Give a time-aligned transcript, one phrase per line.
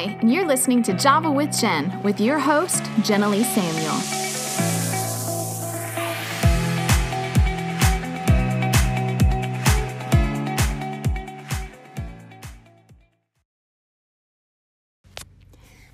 [0.00, 3.92] Hi, and you're listening to Java with Jen with your host, Jenna Lee Samuel.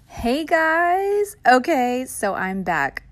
[0.07, 1.37] Hey guys!
[1.45, 3.03] Okay, so I'm back.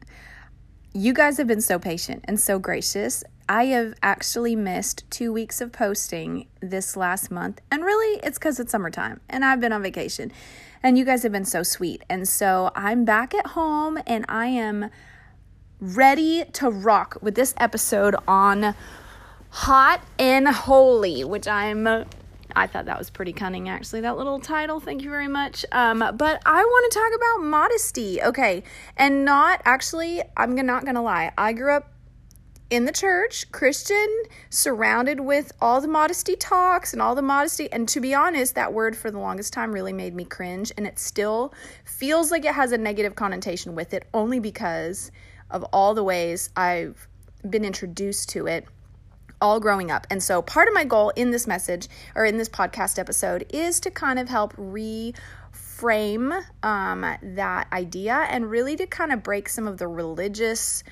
[0.93, 3.25] You guys have been so patient and so gracious.
[3.49, 8.61] I have actually missed two weeks of posting this last month, and really it's because
[8.61, 10.31] it's summertime and I've been on vacation.
[10.85, 12.03] And you guys have been so sweet.
[12.11, 14.91] And so I'm back at home and I am
[15.81, 18.75] ready to rock with this episode on
[19.49, 22.05] Hot and Holy, which I'm
[22.57, 24.79] I thought that was pretty cunning, actually, that little title.
[24.79, 25.65] Thank you very much.
[25.73, 28.23] Um, but I want to talk about modesty.
[28.23, 28.63] Okay.
[28.97, 31.33] And not actually, I'm not to lie.
[31.39, 31.94] I grew up
[32.75, 34.09] in the church, Christian,
[34.51, 37.71] surrounded with all the modesty talks and all the modesty.
[37.73, 40.73] And to be honest, that word for the longest time really made me cringe.
[40.77, 45.13] And it still feels like it has a negative connotation with it, only because
[45.51, 47.07] of all the ways I've
[47.49, 48.67] been introduced to it
[49.41, 50.07] all growing up.
[50.11, 53.79] And so, part of my goal in this message or in this podcast episode is
[53.81, 55.15] to kind of help reframe
[56.63, 60.83] um, that idea and really to kind of break some of the religious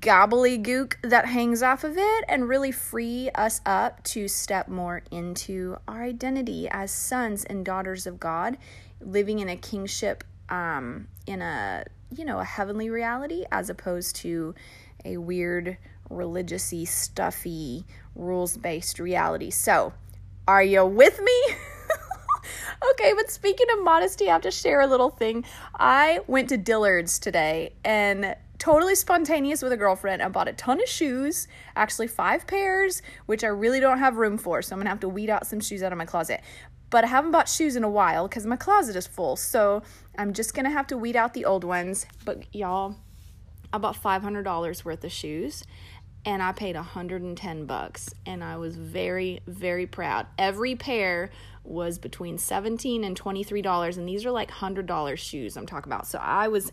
[0.00, 5.76] gobbledygook that hangs off of it and really free us up to step more into
[5.88, 8.56] our identity as sons and daughters of God,
[9.00, 11.84] living in a kingship um, in a
[12.16, 14.54] you know a heavenly reality as opposed to
[15.04, 15.76] a weird
[16.10, 19.50] religiousy, stuffy, rules based reality.
[19.50, 19.92] So,
[20.46, 21.42] are you with me?
[22.92, 25.44] okay, but speaking of modesty, I have to share a little thing.
[25.74, 30.22] I went to Dillard's today and totally spontaneous with a girlfriend.
[30.22, 34.38] I bought a ton of shoes, actually five pairs, which I really don't have room
[34.38, 34.62] for.
[34.62, 36.40] So I'm gonna have to weed out some shoes out of my closet.
[36.88, 39.36] But I haven't bought shoes in a while because my closet is full.
[39.36, 39.82] So
[40.16, 42.06] I'm just gonna have to weed out the old ones.
[42.24, 42.96] But y'all,
[43.72, 45.64] I bought $500 worth of shoes
[46.24, 50.26] and I paid 110 bucks and I was very very proud.
[50.38, 51.30] Every pair
[51.62, 56.06] was between 17 and 23 dollars and these are like $100 shoes I'm talking about.
[56.06, 56.72] So I was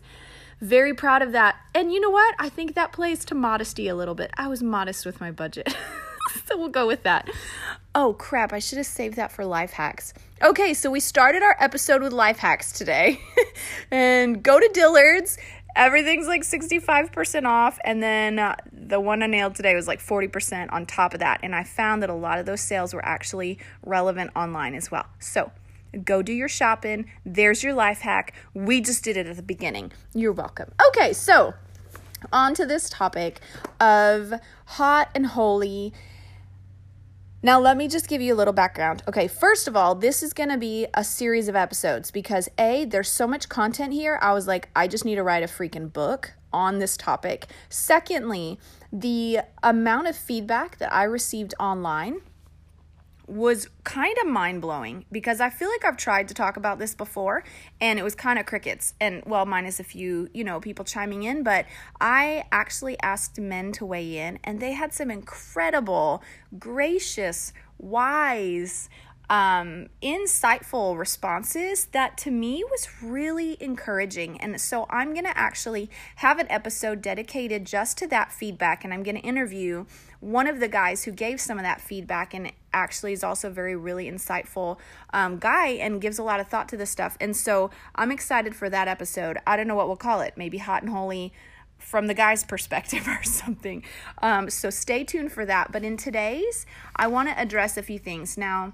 [0.64, 1.56] very proud of that.
[1.74, 2.34] And you know what?
[2.38, 4.30] I think that plays to modesty a little bit.
[4.36, 5.76] I was modest with my budget.
[6.46, 7.28] so we'll go with that.
[7.94, 10.14] Oh crap, I should have saved that for life hacks.
[10.42, 13.20] Okay, so we started our episode with life hacks today.
[13.90, 15.36] and go to Dillard's
[15.76, 20.72] everything's like 65% off and then uh, the one i nailed today was like 40%
[20.72, 23.58] on top of that and i found that a lot of those sales were actually
[23.82, 25.50] relevant online as well so
[26.04, 29.92] go do your shopping there's your life hack we just did it at the beginning
[30.14, 31.54] you're welcome okay so
[32.32, 33.40] on to this topic
[33.80, 34.32] of
[34.66, 35.92] hot and holy
[37.44, 39.02] now, let me just give you a little background.
[39.06, 43.10] Okay, first of all, this is to be a series of episodes because A, there's
[43.10, 44.18] so much content here.
[44.22, 47.48] I was like, I just need to write a freaking book on this topic.
[47.68, 48.58] Secondly,
[48.90, 52.22] the amount of feedback that I received online
[53.26, 56.94] was kind of mind blowing because I feel like I've tried to talk about this
[56.94, 57.44] before
[57.80, 58.94] and it was kind of crickets.
[59.00, 61.66] And well, minus a few, you know, people chiming in, but
[62.00, 66.22] I actually asked men to weigh in and they had some incredible,
[66.58, 68.88] gracious, wise,
[69.30, 74.40] um, insightful responses that to me was really encouraging.
[74.40, 78.84] And so I'm going to actually have an episode dedicated just to that feedback.
[78.84, 79.86] And I'm going to interview
[80.24, 83.76] one of the guys who gave some of that feedback and actually is also very,
[83.76, 84.78] really insightful
[85.12, 87.14] um, guy and gives a lot of thought to this stuff.
[87.20, 89.36] And so I'm excited for that episode.
[89.46, 90.32] I don't know what we'll call it.
[90.34, 91.34] Maybe Hot and Holy
[91.76, 93.84] from the guy's perspective or something.
[94.22, 95.70] Um, so stay tuned for that.
[95.72, 96.64] But in today's,
[96.96, 98.38] I want to address a few things.
[98.38, 98.72] Now,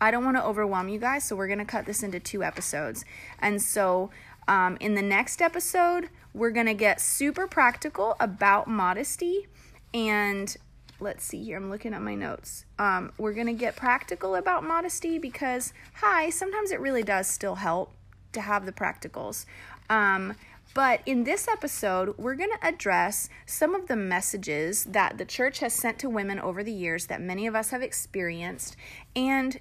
[0.00, 2.42] I don't want to overwhelm you guys, so we're going to cut this into two
[2.42, 3.04] episodes.
[3.38, 4.10] And so,
[4.46, 9.48] um, in the next episode, we're going to get super practical about modesty.
[9.94, 10.54] And
[11.00, 12.64] let's see here, I'm looking at my notes.
[12.78, 17.56] Um, we're going to get practical about modesty because, hi, sometimes it really does still
[17.56, 17.92] help
[18.32, 19.46] to have the practicals.
[19.88, 20.34] Um,
[20.74, 25.60] but in this episode, we're going to address some of the messages that the church
[25.60, 28.76] has sent to women over the years that many of us have experienced.
[29.16, 29.58] And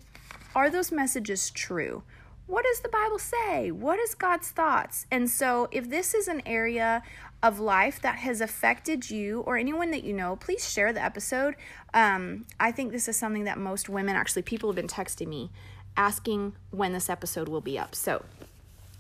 [0.54, 2.04] are those messages true?
[2.48, 3.72] What does the Bible say?
[3.72, 5.06] What is God's thoughts?
[5.12, 7.04] And so, if this is an area
[7.44, 11.56] of life that has affected you or anyone that you know, please share the episode.
[11.94, 15.52] Um, I think this is something that most women, actually, people have been texting me
[15.96, 17.94] asking when this episode will be up.
[17.94, 18.24] So,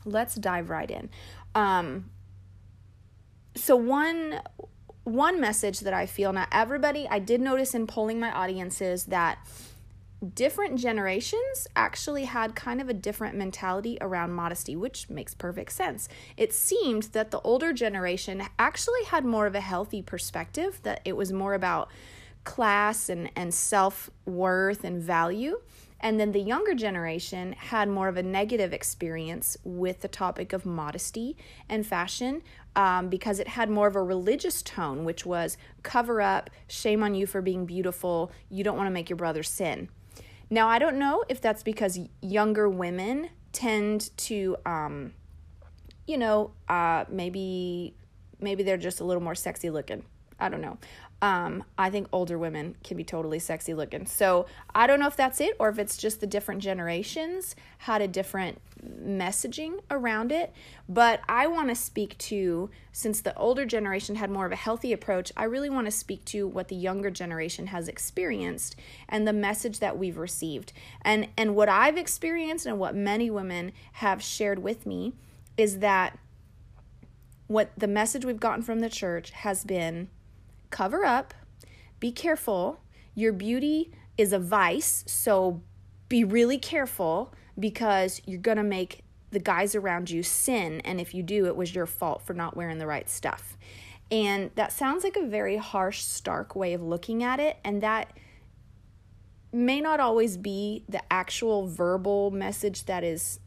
[0.05, 1.09] let's dive right in.
[1.55, 2.11] Um,
[3.57, 4.41] so one
[5.03, 9.39] one message that I feel now everybody I did notice in polling my audiences that
[10.33, 16.09] different generations actually had kind of a different mentality around modesty, which makes perfect sense.
[16.35, 21.15] It seemed that the older generation actually had more of a healthy perspective, that it
[21.15, 21.89] was more about
[22.43, 25.59] class and, and self worth and value.
[25.99, 30.65] And then the younger generation had more of a negative experience with the topic of
[30.65, 31.35] modesty
[31.67, 32.43] and fashion
[32.75, 37.15] um, because it had more of a religious tone, which was cover up, shame on
[37.15, 39.89] you for being beautiful, you don't want to make your brother sin.
[40.49, 45.13] Now, I don't know if that's because younger women tend to, um,
[46.05, 47.95] you know, uh, maybe
[48.39, 50.03] maybe they're just a little more sexy looking.
[50.39, 50.77] I don't know.
[51.19, 54.05] Um, I think older women can be totally sexy looking.
[54.05, 58.03] So I don't know if that's it or if it's just the different generations had
[58.03, 60.53] a different messaging around it.
[60.87, 64.93] But I want to speak to, since the older generation had more of a healthy
[64.93, 68.75] approach, I really want to speak to what the younger generation has experienced
[69.09, 70.71] and the message that we've received.
[71.01, 75.13] And, and what I've experienced and what many women have shared with me
[75.57, 76.19] is that
[77.47, 80.09] what the message we've gotten from the church has been
[80.69, 81.33] cover up,
[81.99, 82.79] be careful.
[83.15, 85.61] Your beauty is a vice, so
[86.09, 90.81] be really careful because you're going to make the guys around you sin.
[90.81, 93.57] And if you do, it was your fault for not wearing the right stuff.
[94.09, 97.57] And that sounds like a very harsh, stark way of looking at it.
[97.63, 98.13] And that
[99.51, 103.39] may not always be the actual verbal message that is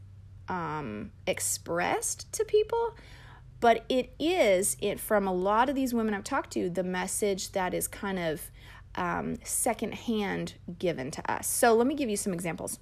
[0.49, 2.95] um, expressed to people,
[3.61, 7.53] but it is it from a lot of these women I've talked to the message
[7.53, 8.51] that is kind of
[8.95, 11.47] um, secondhand given to us.
[11.47, 12.79] So let me give you some examples.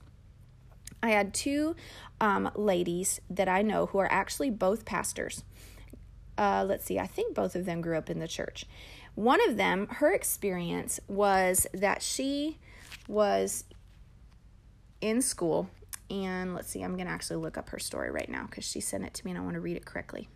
[1.02, 1.76] I had two
[2.20, 5.44] um, ladies that I know who are actually both pastors.
[6.36, 8.64] Uh, let's see, I think both of them grew up in the church.
[9.14, 12.58] One of them, her experience was that she
[13.08, 13.64] was
[15.00, 15.68] in school,
[16.10, 18.80] and let's see, I'm going to actually look up her story right now because she
[18.80, 20.28] sent it to me and I want to read it correctly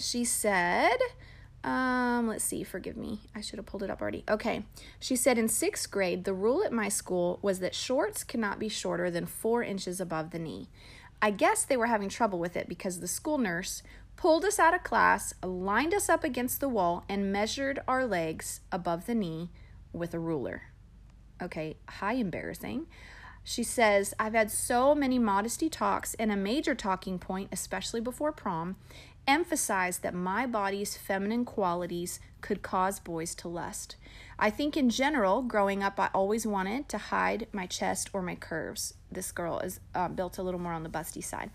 [0.00, 0.96] she said,
[1.62, 3.20] um, let's see, forgive me.
[3.34, 4.24] I should have pulled it up already.
[4.28, 4.64] Okay.
[4.98, 8.68] She said in sixth grade, the rule at my school was that shorts cannot be
[8.68, 10.68] shorter than four inches above the knee.
[11.20, 13.82] I guess they were having trouble with it because the school nurse
[14.16, 18.60] pulled us out of class, lined us up against the wall, and measured our legs
[18.72, 19.50] above the knee
[19.92, 20.62] with a ruler.
[21.42, 22.86] Okay, high embarrassing.
[23.42, 28.32] She says, I've had so many modesty talks, and a major talking point, especially before
[28.32, 28.76] prom,
[29.26, 33.96] emphasized that my body's feminine qualities could cause boys to lust.
[34.38, 38.34] I think in general, growing up, I always wanted to hide my chest or my
[38.34, 38.94] curves.
[39.12, 41.50] This girl is uh, built a little more on the busty side.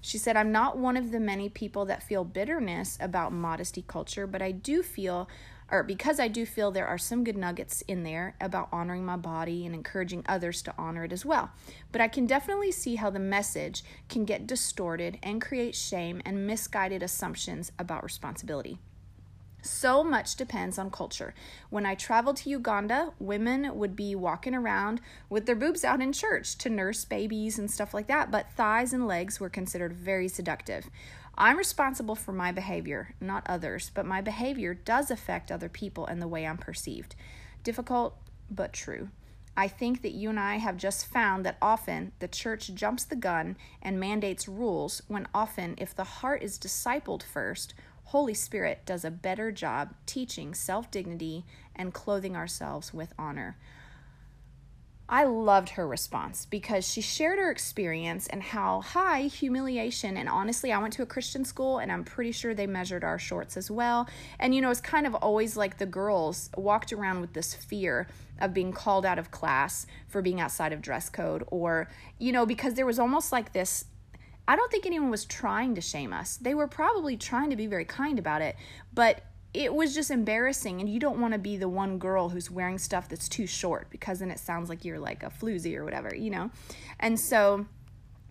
[0.00, 4.26] She said, I'm not one of the many people that feel bitterness about modesty culture,
[4.26, 5.28] but I do feel
[5.70, 9.16] or because I do feel there are some good nuggets in there about honoring my
[9.16, 11.50] body and encouraging others to honor it as well.
[11.92, 16.46] But I can definitely see how the message can get distorted and create shame and
[16.46, 18.78] misguided assumptions about responsibility.
[19.62, 21.34] So much depends on culture.
[21.68, 26.12] When I traveled to Uganda, women would be walking around with their boobs out in
[26.12, 30.28] church to nurse babies and stuff like that, but thighs and legs were considered very
[30.28, 30.88] seductive.
[31.36, 36.20] I'm responsible for my behavior, not others, but my behavior does affect other people and
[36.20, 37.14] the way I'm perceived.
[37.62, 38.16] Difficult,
[38.50, 39.08] but true.
[39.56, 43.16] I think that you and I have just found that often the church jumps the
[43.16, 49.04] gun and mandates rules when often, if the heart is discipled first, Holy Spirit does
[49.04, 51.44] a better job teaching self dignity
[51.76, 53.56] and clothing ourselves with honor.
[55.12, 60.16] I loved her response because she shared her experience and how high humiliation.
[60.16, 63.18] And honestly, I went to a Christian school and I'm pretty sure they measured our
[63.18, 64.08] shorts as well.
[64.38, 68.06] And you know, it's kind of always like the girls walked around with this fear
[68.40, 71.90] of being called out of class for being outside of dress code, or,
[72.20, 73.86] you know, because there was almost like this
[74.46, 76.36] I don't think anyone was trying to shame us.
[76.36, 78.56] They were probably trying to be very kind about it,
[78.92, 79.22] but
[79.52, 82.78] it was just embarrassing and you don't want to be the one girl who's wearing
[82.78, 86.14] stuff that's too short because then it sounds like you're like a floozy or whatever
[86.14, 86.50] you know
[87.00, 87.66] and so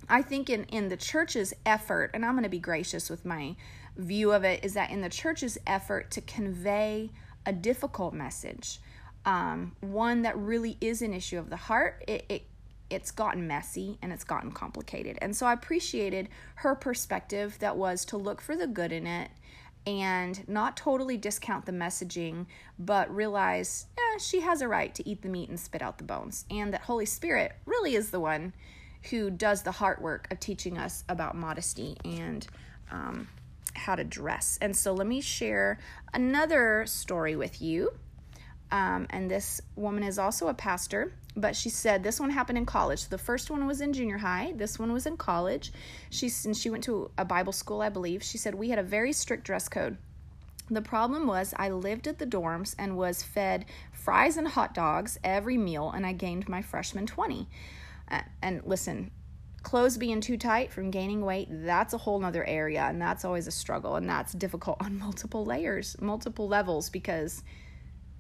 [0.08, 3.56] i think in in the church's effort and i'm going to be gracious with my
[3.98, 7.10] view of it is that in the church's effort to convey
[7.46, 8.80] a difficult message
[9.26, 12.44] um, one that really is an issue of the heart it, it
[12.90, 15.18] it's gotten messy and it's gotten complicated.
[15.22, 19.30] And so I appreciated her perspective that was to look for the good in it
[19.86, 22.46] and not totally discount the messaging,
[22.78, 26.04] but realize eh, she has a right to eat the meat and spit out the
[26.04, 28.54] bones, and that Holy Spirit really is the one
[29.10, 32.46] who does the heart work of teaching us about modesty and
[32.92, 33.28] um,
[33.74, 34.58] how to dress.
[34.62, 35.80] And so, let me share
[36.14, 37.94] another story with you.
[38.72, 42.66] Um, and this woman is also a pastor, but she said this one happened in
[42.66, 43.08] college.
[43.08, 44.54] The first one was in junior high.
[44.56, 45.72] This one was in college.
[46.10, 48.24] She and she went to a Bible school, I believe.
[48.24, 49.98] She said we had a very strict dress code.
[50.72, 55.18] The problem was I lived at the dorms and was fed fries and hot dogs
[55.24, 57.48] every meal, and I gained my freshman 20.
[58.12, 59.10] Uh, and listen,
[59.64, 63.48] clothes being too tight from gaining weight, that's a whole nother area, and that's always
[63.48, 67.44] a struggle, and that's difficult on multiple layers, multiple levels, because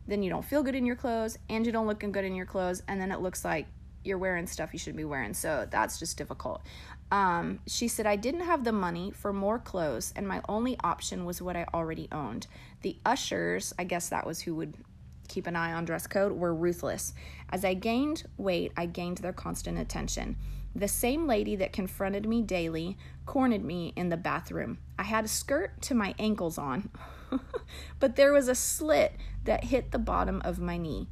[0.09, 2.45] then you don't feel good in your clothes, and you don't look good in your
[2.45, 3.67] clothes, and then it looks like
[4.03, 5.33] you're wearing stuff you shouldn't be wearing.
[5.33, 6.61] So that's just difficult.
[7.11, 11.25] Um, she said, I didn't have the money for more clothes, and my only option
[11.25, 12.47] was what I already owned.
[12.81, 14.75] The ushers, I guess that was who would
[15.27, 17.13] keep an eye on dress code, were ruthless.
[17.51, 20.37] As I gained weight, I gained their constant attention.
[20.75, 24.77] The same lady that confronted me daily cornered me in the bathroom.
[24.97, 26.89] I had a skirt to my ankles on,
[27.99, 29.13] but there was a slit
[29.45, 31.07] that hit the bottom of my knee.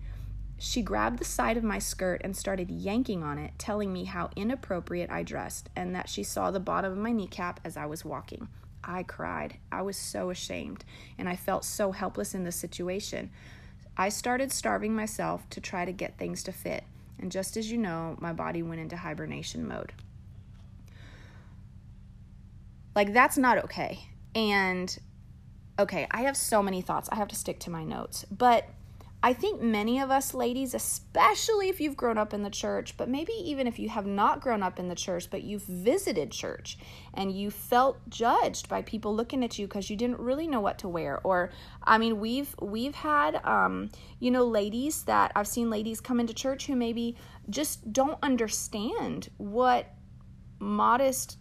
[0.59, 4.29] She grabbed the side of my skirt and started yanking on it, telling me how
[4.35, 8.03] inappropriate I dressed and that she saw the bottom of my kneecap as I was
[8.03, 8.47] walking.
[8.83, 9.57] I cried.
[9.71, 10.83] I was so ashamed
[11.17, 13.29] and I felt so helpless in the situation.
[13.97, 16.83] I started starving myself to try to get things to fit,
[17.17, 19.91] and just as you know, my body went into hibernation mode.
[22.95, 24.07] Like, that's not okay.
[24.35, 24.95] And
[25.79, 27.09] okay, I have so many thoughts.
[27.11, 28.25] I have to stick to my notes.
[28.31, 28.69] But
[29.23, 33.09] I think many of us ladies, especially if you've grown up in the church, but
[33.09, 36.77] maybe even if you have not grown up in the church, but you've visited church
[37.15, 40.77] and you felt judged by people looking at you because you didn't really know what
[40.79, 41.19] to wear.
[41.23, 41.51] Or,
[41.83, 46.33] I mean, we've we've had, um, you know, ladies that I've seen ladies come into
[46.33, 47.17] church who maybe
[47.49, 49.93] just don't understand what
[50.59, 51.39] modest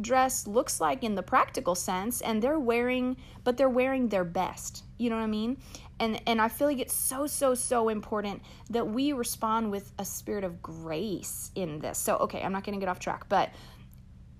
[0.00, 4.84] dress looks like in the practical sense and they're wearing but they're wearing their best.
[4.98, 5.58] You know what i mean?
[6.00, 10.04] And and i feel like it's so so so important that we respond with a
[10.04, 11.98] spirit of grace in this.
[11.98, 13.50] So okay i'm not going to get off track but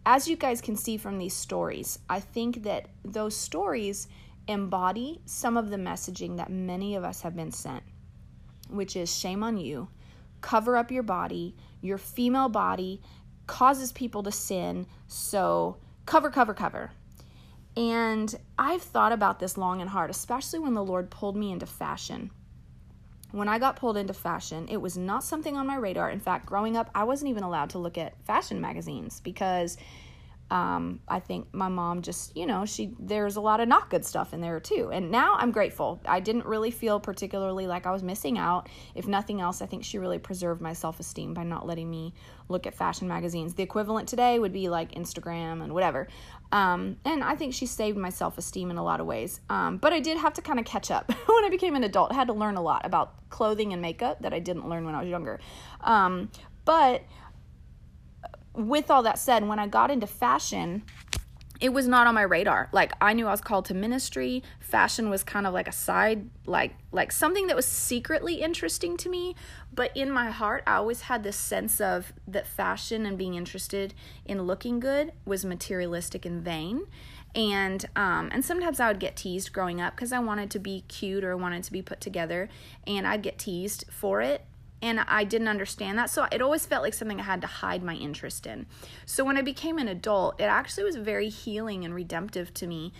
[0.05, 4.09] as you guys can see from these stories i think that those stories
[4.49, 7.83] embody some of the messaging that many of us have been sent
[8.69, 9.89] which is shame on you
[10.41, 13.01] cover up your body your female body
[13.47, 14.87] causes people to sin.
[15.07, 16.91] So cover, cover, cover.
[17.77, 21.67] And I've thought about this long and hard, especially when the Lord pulled me into
[21.67, 22.31] fashion.
[23.31, 26.11] When I got pulled into fashion, it was not something on my radar.
[26.11, 29.79] In fact, growing up, I wasn't even allowed to look at fashion magazines because
[30.53, 34.05] um, I think my mom just, you know, she there's a lot of not good
[34.05, 34.91] stuff in there too.
[34.93, 35.99] And now I'm grateful.
[36.05, 38.69] I didn't really feel particularly like I was missing out.
[38.95, 42.13] If nothing else, I think she really preserved my self esteem by not letting me
[42.51, 43.55] look at fashion magazines.
[43.55, 46.07] The equivalent today would be like Instagram and whatever.
[46.53, 49.41] Um, and I think she saved my self esteem in a lot of ways.
[49.49, 52.13] Um, but I did have to kind of catch up when I became an adult.
[52.13, 54.95] I had to learn a lot about clothing and makeup that I didn't learn when
[54.95, 55.41] I was younger.
[55.81, 56.31] Um,
[56.67, 57.05] but
[58.55, 60.83] with all that said, when I got into fashion,
[61.63, 62.69] it was not on my radar.
[62.73, 64.43] Like I knew I was called to ministry.
[64.59, 69.09] Fashion was kind of like a side like like something that was secretly interesting to
[69.09, 69.37] me,
[69.73, 73.95] but in my heart I always had this sense of that fashion and being interested
[74.25, 76.87] in looking good was materialistic and vain.
[77.33, 80.81] And um and sometimes I would get teased growing up cuz I wanted to be
[80.89, 82.49] cute or wanted to be put together
[82.89, 84.45] and I'd get teased for it
[84.83, 86.11] and I didn't understand that.
[86.11, 88.67] So it always felt like something I had to hide my interest in.
[89.07, 92.93] So when I became an adult, it actually was very healing and redemptive to me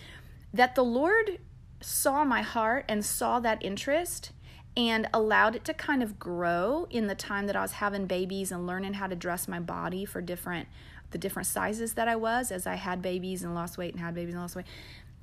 [0.53, 1.39] that the Lord
[1.81, 4.31] saw my heart and saw that interest
[4.77, 8.51] and allowed it to kind of grow in the time that I was having babies
[8.51, 10.67] and learning how to dress my body for different
[11.11, 14.15] the different sizes that I was as I had babies and lost weight and had
[14.15, 14.65] babies and lost weight.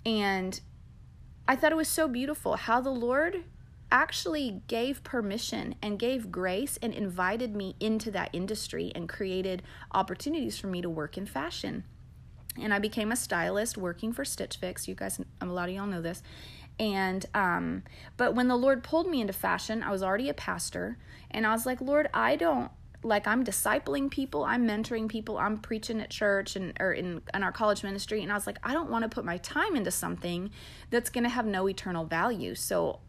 [0.06, 0.60] And
[1.48, 3.42] I thought it was so beautiful how the Lord
[3.90, 10.58] actually gave permission and gave grace and invited me into that industry and created opportunities
[10.58, 11.84] for me to work in fashion.
[12.60, 14.88] And I became a stylist working for Stitch Fix.
[14.88, 16.22] You guys, a lot of y'all know this.
[16.78, 17.82] And, um,
[18.16, 20.98] but when the Lord pulled me into fashion, I was already a pastor.
[21.30, 22.70] And I was like, Lord, I don't,
[23.02, 27.42] like I'm discipling people, I'm mentoring people, I'm preaching at church and or in, in
[27.42, 29.90] our college ministry, and I was like, I don't want to put my time into
[29.90, 30.50] something
[30.90, 32.54] that's going to have no eternal value.
[32.54, 33.00] So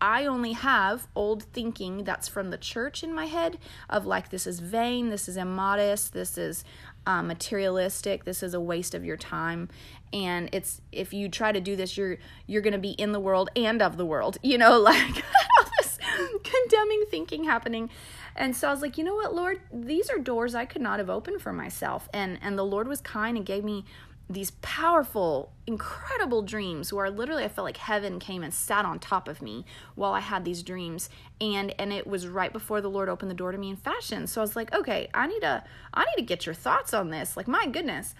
[0.00, 3.58] I only have old thinking that's from the church in my head
[3.90, 6.64] of like, this is vain, this is immodest, this is
[7.06, 9.68] um, materialistic, this is a waste of your time.
[10.12, 13.50] And it's if you try to do this, you're you're gonna be in the world
[13.56, 15.16] and of the world, you know, like
[15.58, 15.98] all this
[16.42, 17.90] condemning thinking happening.
[18.36, 21.00] And so I was like, you know what, Lord, these are doors I could not
[21.00, 22.08] have opened for myself.
[22.12, 23.84] And and the Lord was kind and gave me
[24.30, 29.26] these powerful, incredible dreams where literally I felt like heaven came and sat on top
[29.26, 31.08] of me while I had these dreams.
[31.40, 34.26] And and it was right before the Lord opened the door to me in fashion.
[34.26, 37.10] So I was like, okay, I need to I need to get your thoughts on
[37.10, 37.36] this.
[37.36, 38.14] Like my goodness.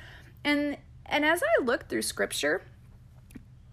[0.44, 2.62] And and as I looked through scripture,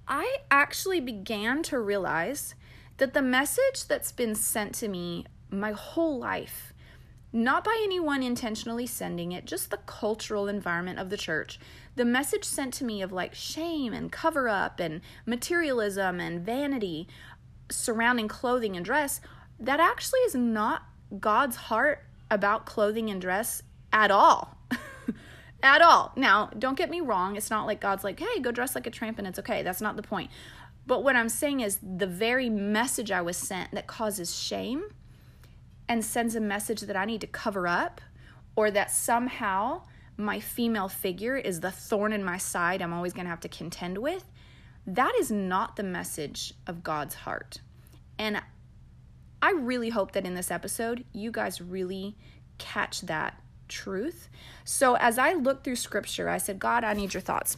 [0.07, 2.53] I actually began to realize
[2.97, 6.73] that the message that's been sent to me my whole life
[7.35, 11.59] not by anyone intentionally sending it, just the cultural environment of the church.
[11.95, 17.07] The message sent to me of like shame and cover up and materialism and vanity
[17.71, 19.21] surrounding clothing and dress,
[19.59, 20.83] that actually is not
[21.19, 24.57] God's heart about clothing and dress at all.
[25.63, 26.11] at all.
[26.15, 28.91] Now, don't get me wrong, it's not like God's like, hey, go dress like a
[28.91, 29.63] tramp and it's okay.
[29.63, 30.29] That's not the point.
[30.87, 34.83] But what I'm saying is the very message I was sent that causes shame
[35.87, 38.01] and sends a message that I need to cover up
[38.55, 39.81] or that somehow
[40.17, 43.49] my female figure is the thorn in my side I'm always going to have to
[43.49, 44.23] contend with,
[44.87, 47.59] that is not the message of God's heart.
[48.17, 48.41] And
[49.41, 52.15] I really hope that in this episode, you guys really
[52.57, 54.29] catch that truth.
[54.63, 57.57] So as I looked through scripture, I said, God, I need your thoughts.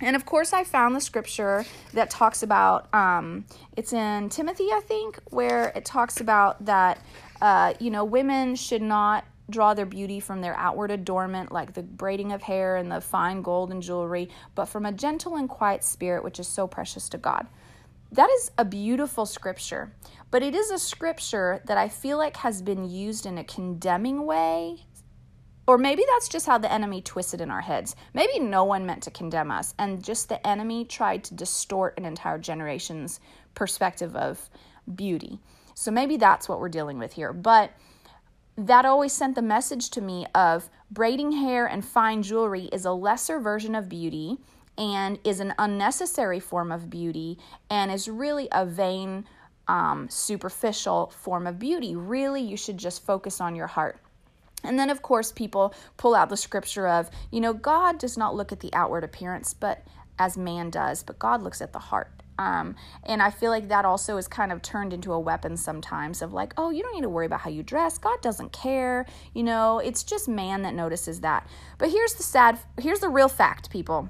[0.00, 3.44] And of course, I found the scripture that talks about, um,
[3.76, 6.98] it's in Timothy, I think, where it talks about that
[7.40, 11.82] uh, you know, women should not draw their beauty from their outward adornment, like the
[11.82, 15.84] braiding of hair and the fine gold and jewelry, but from a gentle and quiet
[15.84, 17.46] spirit, which is so precious to God.
[18.12, 19.92] That is a beautiful scripture,
[20.30, 24.24] but it is a scripture that I feel like has been used in a condemning
[24.24, 24.86] way.
[25.66, 27.96] Or maybe that's just how the enemy twisted in our heads.
[28.12, 32.04] Maybe no one meant to condemn us, and just the enemy tried to distort an
[32.04, 33.18] entire generation's
[33.54, 34.48] perspective of
[34.94, 35.40] beauty.
[35.74, 37.32] So maybe that's what we're dealing with here.
[37.32, 37.72] But
[38.56, 42.92] that always sent the message to me of braiding hair and fine jewelry is a
[42.92, 44.38] lesser version of beauty
[44.78, 47.38] and is an unnecessary form of beauty
[47.70, 49.24] and is really a vain,
[49.68, 51.94] um, superficial form of beauty.
[51.94, 54.00] Really, you should just focus on your heart.
[54.62, 58.34] And then, of course, people pull out the scripture of, you know, God does not
[58.34, 59.86] look at the outward appearance, but
[60.18, 62.22] as man does, but God looks at the heart.
[62.38, 66.22] Um, and I feel like that also is kind of turned into a weapon sometimes
[66.22, 67.98] of like, oh, you don't need to worry about how you dress.
[67.98, 69.06] God doesn't care.
[69.34, 71.46] You know, it's just man that notices that.
[71.78, 74.08] But here's the sad, here's the real fact, people.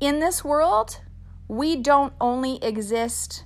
[0.00, 1.00] In this world,
[1.48, 3.44] we don't only exist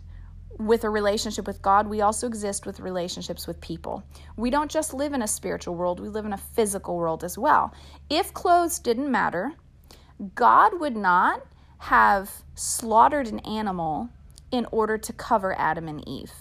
[0.58, 4.02] with a relationship with God, we also exist with relationships with people.
[4.36, 7.38] We don't just live in a spiritual world, we live in a physical world as
[7.38, 7.74] well.
[8.10, 9.52] If clothes didn't matter,
[10.34, 11.46] God would not
[11.80, 14.10] have slaughtered an animal
[14.52, 16.32] in order to cover Adam and Eve.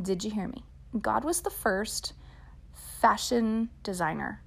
[0.00, 0.64] Did you hear me?
[1.00, 2.14] God was the first
[3.00, 4.42] fashion designer.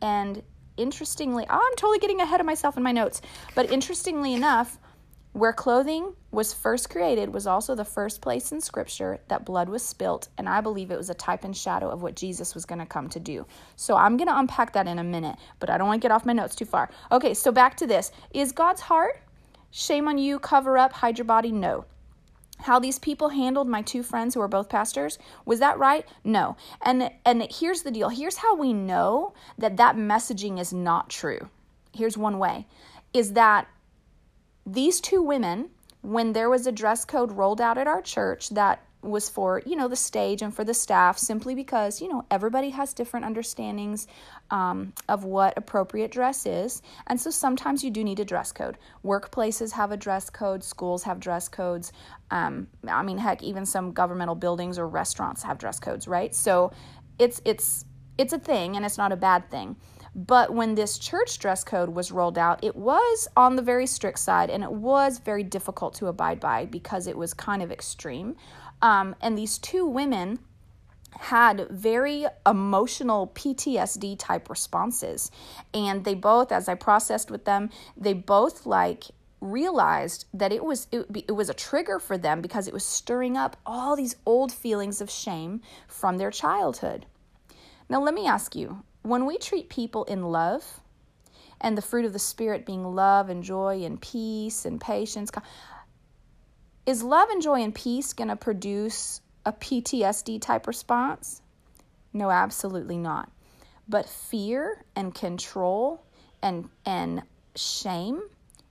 [0.00, 0.42] And
[0.78, 3.20] interestingly, oh, I'm totally getting ahead of myself in my notes,
[3.54, 4.78] but interestingly enough,
[5.32, 9.84] where clothing was first created was also the first place in Scripture that blood was
[9.84, 12.78] spilt, and I believe it was a type and shadow of what Jesus was going
[12.78, 13.46] to come to do.
[13.76, 16.12] So I'm going to unpack that in a minute, but I don't want to get
[16.12, 16.90] off my notes too far.
[17.12, 18.10] Okay, so back to this.
[18.32, 19.20] Is God's heart?
[19.70, 21.52] Shame on you, cover up, hide your body?
[21.52, 21.84] No.
[22.60, 26.06] How these people handled my two friends who are both pastors, was that right?
[26.24, 26.56] No.
[26.80, 28.08] And and here's the deal.
[28.08, 31.48] Here's how we know that that messaging is not true.
[31.92, 32.66] Here's one way
[33.12, 33.68] is that
[34.64, 35.70] these two women,
[36.02, 39.74] when there was a dress code rolled out at our church that was for you
[39.74, 44.06] know the stage and for the staff simply because you know everybody has different understandings
[44.50, 46.82] um, of what appropriate dress is.
[47.08, 48.78] And so sometimes you do need a dress code.
[49.04, 51.92] Workplaces have a dress code schools have dress codes
[52.30, 56.34] um, i mean heck even some governmental buildings or restaurants have dress codes right?
[56.34, 56.72] So
[57.18, 57.84] it's it's
[58.18, 59.76] it's a thing and it's not a bad thing
[60.14, 64.18] but when this church dress code was rolled out, it was on the very strict
[64.18, 68.36] side and it was very difficult to abide by because it was kind of extreme.
[68.82, 70.38] Um, and these two women
[71.18, 75.30] had very emotional PTSD type responses.
[75.72, 79.04] And they both, as I processed with them, they both like
[79.40, 83.36] realized that it was it, it was a trigger for them because it was stirring
[83.36, 87.06] up all these old feelings of shame from their childhood.
[87.88, 90.80] Now let me ask you, when we treat people in love,
[91.60, 95.30] and the fruit of the Spirit being love and joy and peace and patience,
[96.84, 101.40] is love and joy and peace going to produce a PTSD type response?
[102.12, 103.30] No, absolutely not.
[103.88, 106.04] But fear and control
[106.42, 107.22] and and
[107.54, 108.22] shame,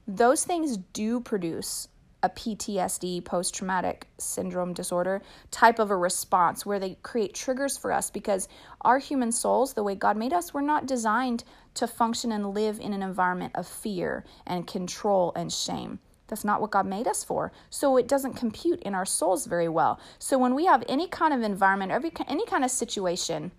[0.06, 1.88] those things do produce
[2.22, 7.92] a PTSD, post traumatic syndrome disorder type of a response where they create triggers for
[7.92, 8.48] us because
[8.82, 12.78] our human souls, the way God made us, we're not designed to function and live
[12.80, 15.98] in an environment of fear and control and shame.
[16.28, 17.52] That's not what God made us for.
[17.68, 20.00] So it doesn't compute in our souls very well.
[20.18, 23.52] So when we have any kind of environment, every any kind of situation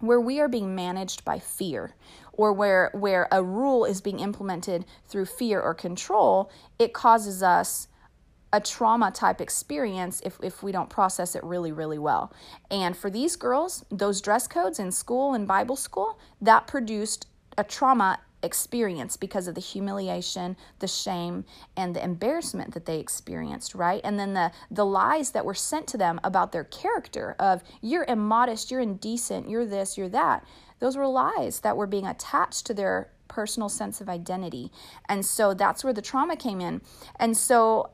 [0.00, 1.94] where we are being managed by fear
[2.32, 7.88] or where where a rule is being implemented through fear or control, it causes us
[8.52, 12.32] a trauma type experience if, if we don't process it really, really well.
[12.70, 17.26] And for these girls, those dress codes in school and Bible school, that produced
[17.58, 21.44] a trauma experience because of the humiliation, the shame,
[21.76, 24.00] and the embarrassment that they experienced, right?
[24.04, 28.04] And then the the lies that were sent to them about their character of you're
[28.04, 30.44] immodest, you're indecent, you're this, you're that.
[30.78, 34.70] Those were lies that were being attached to their personal sense of identity.
[35.08, 36.80] And so that's where the trauma came in.
[37.16, 37.90] And so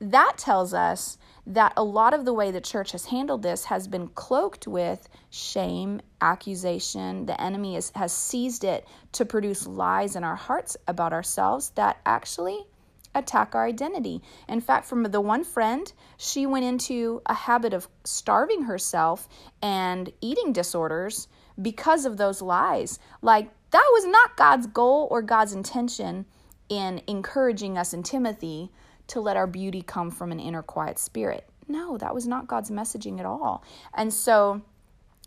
[0.00, 3.88] that tells us that a lot of the way the church has handled this has
[3.88, 7.26] been cloaked with shame, accusation.
[7.26, 11.98] The enemy is, has seized it to produce lies in our hearts about ourselves that
[12.06, 12.66] actually
[13.14, 14.22] attack our identity.
[14.48, 19.28] In fact, from the one friend, she went into a habit of starving herself
[19.60, 21.26] and eating disorders
[21.60, 22.98] because of those lies.
[23.20, 26.26] Like, that was not God's goal or God's intention
[26.68, 28.70] in encouraging us in Timothy
[29.10, 31.48] to let our beauty come from an inner quiet spirit.
[31.68, 33.62] No, that was not God's messaging at all.
[33.94, 34.62] And so,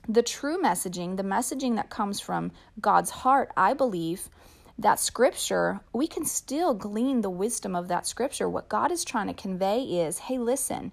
[0.08, 4.30] the true messaging, the messaging that comes from God's heart, I believe
[4.78, 8.50] that scripture, we can still glean the wisdom of that scripture.
[8.50, 10.92] What God is trying to convey is hey, listen,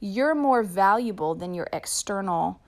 [0.00, 2.60] you're more valuable than your external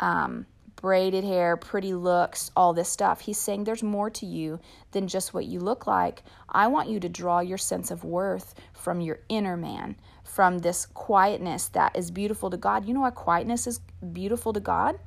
[0.00, 3.20] um, braided hair, pretty looks, all this stuff.
[3.20, 4.60] He's saying there's more to you
[4.92, 6.22] than just what you look like.
[6.48, 10.86] I want you to draw your sense of worth from your inner man, from this
[10.86, 12.86] quietness that is beautiful to God.
[12.86, 13.80] You know why quietness is
[14.12, 14.98] beautiful to God?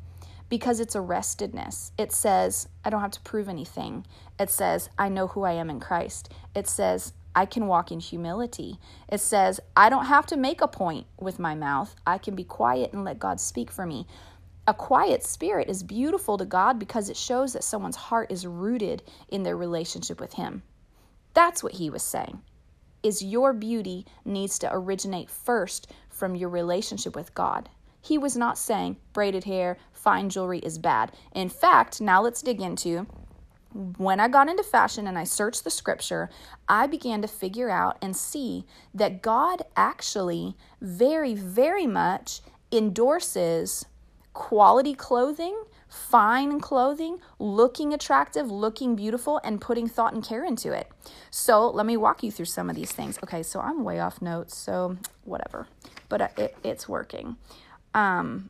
[0.50, 1.92] Because it's arrestedness.
[1.98, 4.06] It says, I don't have to prove anything.
[4.40, 6.34] It says, I know who I am in Christ.
[6.56, 8.80] It says, I can walk in humility.
[9.08, 11.96] It says, I don't have to make a point with my mouth.
[12.06, 14.08] I can be quiet and let God speak for me.
[14.70, 19.02] A quiet spirit is beautiful to God because it shows that someone's heart is rooted
[19.28, 20.62] in their relationship with Him.
[21.34, 22.44] That's what he was saying.
[23.02, 27.68] Is your beauty needs to originate first from your relationship with God.
[28.00, 31.14] He was not saying braided hair, fine jewelry is bad.
[31.34, 33.08] In fact, now let's dig into
[33.98, 36.30] when I got into fashion and I searched the scripture,
[36.68, 43.86] I began to figure out and see that God actually very, very much endorses
[44.40, 50.90] quality clothing, fine clothing, looking attractive, looking beautiful, and putting thought and care into it.
[51.30, 53.20] So let me walk you through some of these things.
[53.22, 55.68] Okay, so I'm way off notes, so whatever,
[56.08, 57.36] but uh, it, it's working.
[57.94, 58.50] Um,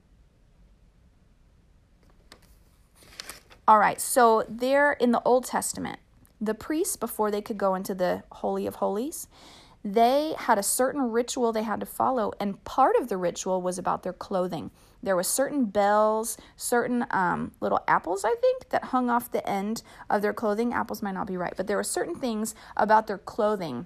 [3.67, 5.97] all right, so there in the Old Testament,
[6.39, 9.27] the priests, before they could go into the Holy of Holies,
[9.83, 13.79] they had a certain ritual they had to follow, and part of the ritual was
[13.79, 14.69] about their clothing.
[15.01, 19.81] There was certain bells, certain um, little apples, I think, that hung off the end
[20.09, 20.73] of their clothing.
[20.73, 23.85] Apples might not be right, but there were certain things about their clothing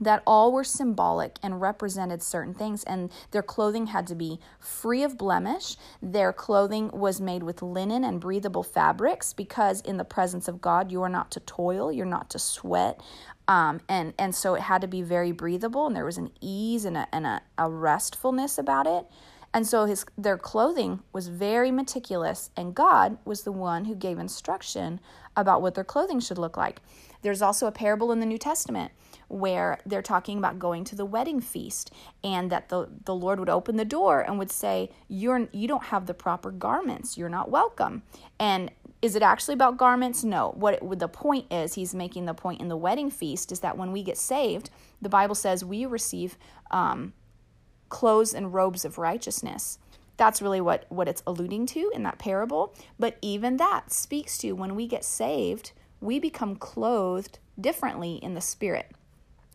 [0.00, 5.02] that all were symbolic and represented certain things, and their clothing had to be free
[5.02, 5.76] of blemish.
[6.00, 10.90] Their clothing was made with linen and breathable fabrics because, in the presence of God,
[10.90, 12.98] you are not to toil, you're not to sweat.
[13.46, 16.86] Um, and, and so it had to be very breathable, and there was an ease
[16.86, 19.04] and a, and a, a restfulness about it.
[19.52, 24.18] And so his their clothing was very meticulous and God was the one who gave
[24.18, 25.00] instruction
[25.36, 26.80] about what their clothing should look like.
[27.22, 28.92] There's also a parable in the New Testament
[29.28, 31.92] where they're talking about going to the wedding feast
[32.24, 35.84] and that the, the Lord would open the door and would say, You're you don't
[35.84, 38.02] have the proper garments, you're not welcome.
[38.38, 38.70] And
[39.02, 40.24] is it actually about garments?
[40.24, 40.50] No.
[40.50, 43.78] What it, the point is, he's making the point in the wedding feast is that
[43.78, 46.36] when we get saved, the Bible says we receive
[46.70, 47.14] um,
[47.90, 49.78] clothes and robes of righteousness.
[50.16, 52.74] That's really what, what it's alluding to in that parable.
[52.98, 58.40] But even that speaks to when we get saved, we become clothed differently in the
[58.40, 58.90] spirit.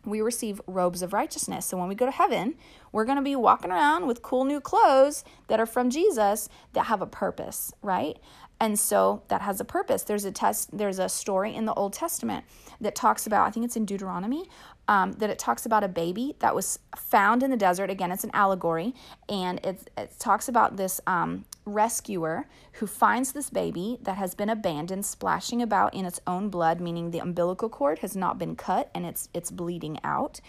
[0.03, 1.65] We receive robes of righteousness.
[1.65, 2.55] So when we go to heaven,
[2.91, 6.85] we're going to be walking around with cool new clothes that are from Jesus that
[6.85, 8.17] have a purpose, right?
[8.59, 10.03] And so that has a purpose.
[10.03, 10.77] There's a test.
[10.77, 12.45] There's a story in the Old Testament
[12.79, 13.47] that talks about.
[13.47, 14.49] I think it's in Deuteronomy.
[14.87, 17.89] Um, that it talks about a baby that was found in the desert.
[17.89, 18.93] Again, it's an allegory,
[19.27, 24.49] and it, it talks about this um, rescuer who finds this baby that has been
[24.49, 28.91] abandoned, splashing about in its own blood, meaning the umbilical cord has not been cut
[28.93, 30.39] and it's it's bleeding out.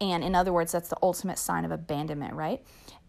[0.00, 2.62] And in other words, that's the ultimate sign of abandonment, right?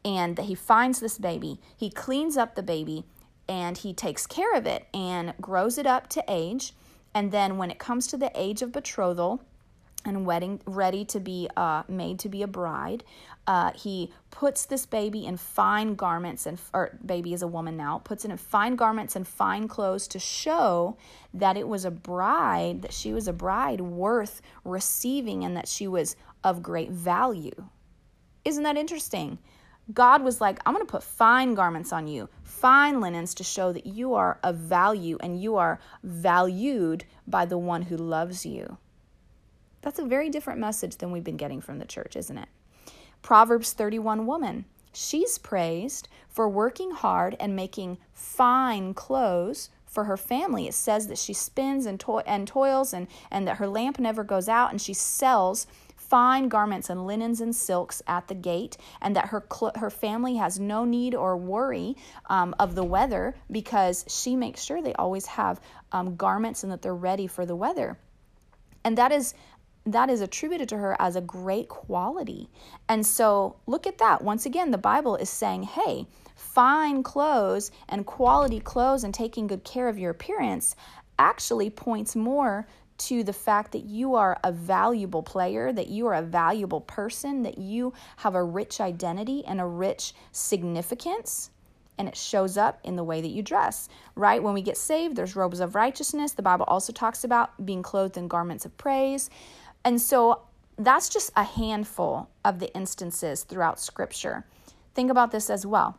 [0.04, 3.06] And that he finds this baby, he cleans up the baby,
[3.48, 6.74] and he takes care of it and grows it up to age.
[7.14, 9.42] And then when it comes to the age of betrothal,
[10.06, 13.04] and wedding ready to be uh, made to be a bride
[13.48, 18.00] uh, he puts this baby in fine garments and or baby is a woman now
[18.00, 20.98] puts it in fine garments and fine clothes to show
[21.34, 25.88] that it was a bride that she was a bride worth receiving and that she
[25.88, 27.68] was of great value
[28.44, 29.38] isn't that interesting
[29.94, 33.72] god was like i'm going to put fine garments on you fine linens to show
[33.72, 38.78] that you are of value and you are valued by the one who loves you
[39.82, 42.50] that's a very different message than we've been getting from the church, isn't it?
[43.22, 44.66] Proverbs 31 woman.
[44.94, 50.68] She's praised for working hard and making fine clothes for her family.
[50.68, 54.24] It says that she spins and, to- and toils and, and that her lamp never
[54.24, 55.66] goes out and she sells
[56.12, 60.36] fine garments and linens and silks at the gate, and that her cl- her family
[60.36, 61.96] has no need or worry
[62.30, 65.62] um, of the weather because she makes sure they always have
[65.94, 67.98] um, garments and that they're ready for the weather.
[68.84, 69.34] And that is
[69.86, 72.50] that is attributed to her as a great quality.
[72.90, 74.22] And so look at that.
[74.22, 79.64] Once again, the Bible is saying, hey, fine clothes and quality clothes and taking good
[79.64, 80.76] care of your appearance
[81.18, 82.68] actually points more
[83.08, 87.44] to the fact that you are a valuable player, that you are a valuable person,
[87.44, 91.50] that you have a rich identity and a rich significance.
[91.98, 94.42] And it shows up in the way that you dress, right?
[94.42, 96.32] When we get saved, there's robes of righteousness.
[96.32, 99.30] The Bible also talks about being clothed in garments of praise.
[99.86, 100.42] And so
[100.78, 104.46] that's just a handful of the instances throughout Scripture.
[104.96, 105.98] Think about this as well.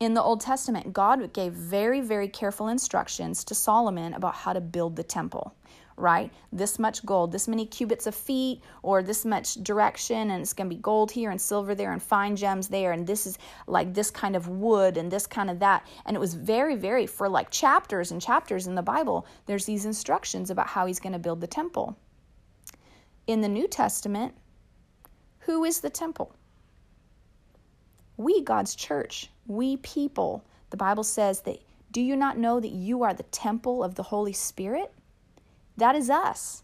[0.00, 4.60] In the Old Testament, God gave very, very careful instructions to Solomon about how to
[4.60, 5.54] build the temple,
[5.96, 6.32] right?
[6.52, 10.68] This much gold, this many cubits of feet, or this much direction, and it's going
[10.68, 13.94] to be gold here and silver there and fine gems there, and this is like
[13.94, 15.86] this kind of wood and this kind of that.
[16.06, 19.84] And it was very, very, for like chapters and chapters in the Bible, there's these
[19.84, 21.96] instructions about how he's going to build the temple
[23.26, 24.34] in the New Testament,
[25.40, 26.34] who is the temple?
[28.16, 30.44] We, God's church, we people.
[30.70, 34.02] The Bible says that, do you not know that you are the temple of the
[34.02, 34.92] Holy Spirit?
[35.76, 36.62] That is us.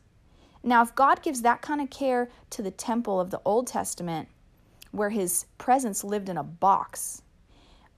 [0.63, 4.29] Now, if God gives that kind of care to the temple of the Old Testament,
[4.93, 7.23] where his presence lived in a box,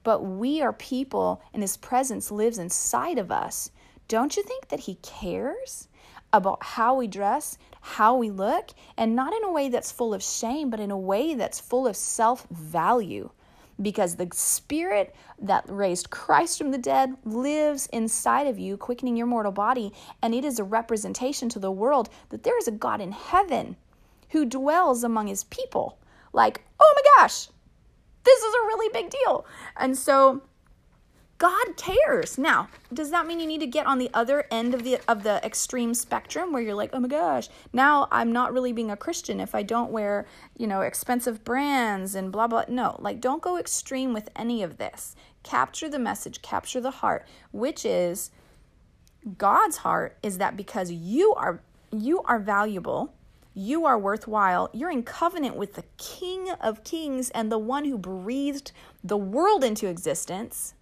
[0.05, 3.71] but we are people and his presence lives inside of us,
[4.09, 5.89] don't you think that he cares?
[6.33, 10.23] about how we dress, how we look, and not in a way that's full of
[10.23, 13.31] shame, but in a way that's full of self value.
[13.81, 19.27] Because the spirit that raised Christ from the dead lives inside of you, quickening your
[19.27, 23.01] mortal body, and it is a representation to the world that there is a God
[23.01, 23.77] in heaven
[24.31, 25.99] who dwells among his people.
[26.33, 27.49] Like, oh my gosh,
[28.25, 29.45] this is a really big deal.
[29.77, 30.43] And so
[31.43, 32.39] God cares.
[32.39, 35.25] Now, does that mean you need to get on the other end of the of
[35.25, 38.97] the extreme spectrum where you're like, "Oh my gosh, now I'm not really being a
[38.97, 40.25] Christian if I don't wear,
[40.57, 44.79] you know, expensive brands and blah blah." No, like don't go extreme with any of
[44.79, 45.17] this.
[45.43, 48.31] Capture the message, capture the heart, which is
[49.37, 53.15] God's heart is that because you are you are valuable,
[53.53, 54.71] you are worthwhile.
[54.73, 58.71] You're in covenant with the King of Kings and the one who breathed
[59.03, 60.75] the world into existence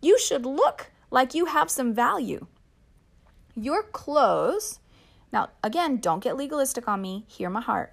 [0.00, 2.46] you should look like you have some value.
[3.54, 4.80] Your clothes,
[5.32, 7.92] now again, don't get legalistic on me, hear my heart.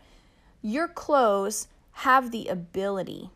[0.61, 3.31] Your clothes have the ability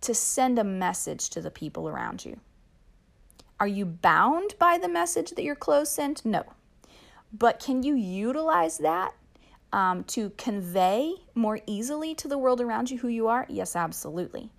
[0.00, 2.40] to send a message to the people around you.
[3.60, 6.24] Are you bound by the message that your clothes sent?
[6.24, 6.42] No.
[7.32, 9.14] But can you utilize that
[9.72, 13.46] um, to convey more easily to the world around you who you are?
[13.48, 14.50] Yes, absolutely.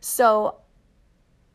[0.00, 0.56] So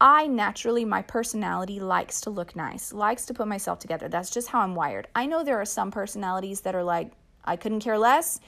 [0.04, 4.10] I naturally, my personality likes to look nice, likes to put myself together.
[4.10, 5.08] That's just how I'm wired.
[5.16, 7.14] I know there are some personalities that are like,
[7.46, 8.42] I couldn't care less.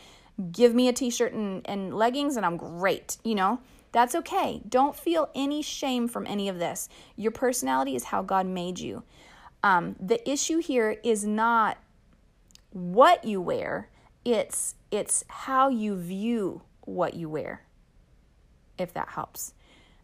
[0.51, 3.61] Give me a t shirt and, and leggings and I'm great, you know?
[3.93, 4.61] That's okay.
[4.67, 6.89] Don't feel any shame from any of this.
[7.15, 9.03] Your personality is how God made you.
[9.63, 11.77] Um, the issue here is not
[12.71, 13.87] what you wear,
[14.25, 17.61] it's, it's how you view what you wear,
[18.77, 19.53] if that helps.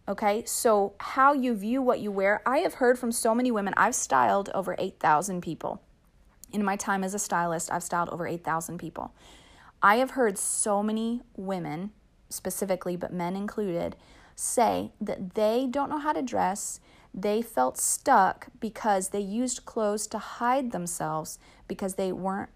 [0.08, 2.42] Okay, so how you view what you wear.
[2.46, 5.82] I have heard from so many women, I've styled over 8,000 people.
[6.52, 9.14] In my time as a stylist, I've styled over 8,000 people.
[9.82, 11.92] I have heard so many women,
[12.30, 13.96] specifically, but men included,
[14.36, 16.80] say that they don't know how to dress.
[17.14, 21.38] They felt stuck because they used clothes to hide themselves
[21.68, 22.50] because they weren't,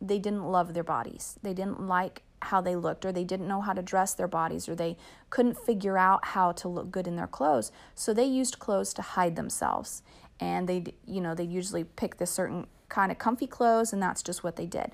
[0.00, 1.38] they didn't love their bodies.
[1.42, 4.68] They didn't like how they looked or they didn't know how to dress their bodies
[4.68, 4.96] or they
[5.28, 7.70] couldn't figure out how to look good in their clothes.
[7.94, 10.02] So they used clothes to hide themselves.
[10.38, 14.22] And they you know they usually pick this certain kind of comfy clothes and that's
[14.22, 14.92] just what they did.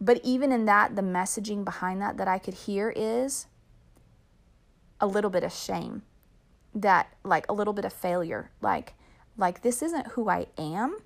[0.00, 3.46] But even in that the messaging behind that that i could hear is
[5.00, 6.02] a little bit of shame.
[6.74, 8.50] That like a little bit of failure.
[8.60, 8.94] Like
[9.36, 10.98] like this isn't who i am.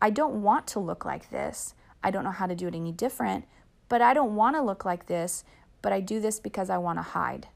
[0.00, 2.92] I don't want to look like this I don't know how to do it any
[2.92, 3.44] different,
[3.88, 5.44] but I don't want to look like this,
[5.82, 7.48] but I do this because I want to hide.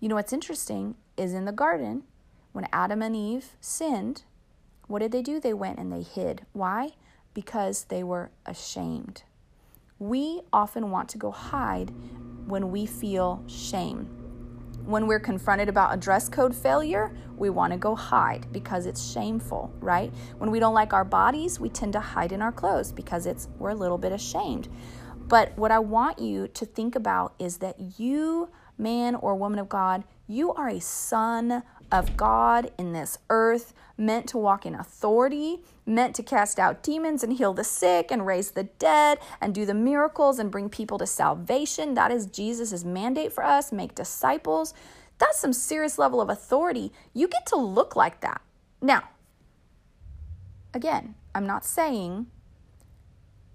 [0.00, 2.02] You know what's interesting is in the garden,
[2.52, 4.22] when Adam and Eve sinned,
[4.86, 5.40] what did they do?
[5.40, 6.46] They went and they hid.
[6.52, 6.90] Why?
[7.32, 9.22] Because they were ashamed.
[9.98, 11.92] We often want to go hide
[12.46, 14.23] when we feel shame.
[14.84, 19.02] When we're confronted about a dress code failure, we want to go hide because it's
[19.02, 20.12] shameful, right?
[20.36, 23.48] When we don't like our bodies, we tend to hide in our clothes because it's
[23.58, 24.68] we're a little bit ashamed.
[25.26, 29.70] But what I want you to think about is that you, man or woman of
[29.70, 31.62] God, you are a son
[31.94, 37.22] of God in this earth, meant to walk in authority, meant to cast out demons
[37.22, 40.98] and heal the sick and raise the dead and do the miracles and bring people
[40.98, 41.94] to salvation.
[41.94, 44.74] That is Jesus' mandate for us make disciples.
[45.18, 46.92] That's some serious level of authority.
[47.12, 48.40] You get to look like that.
[48.82, 49.04] Now,
[50.74, 52.26] again, I'm not saying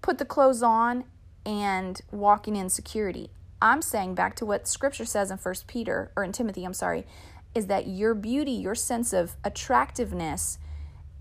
[0.00, 1.04] put the clothes on
[1.44, 3.28] and walking in security.
[3.62, 7.06] I'm saying back to what scripture says in First Peter or in Timothy, I'm sorry,
[7.54, 10.58] is that your beauty, your sense of attractiveness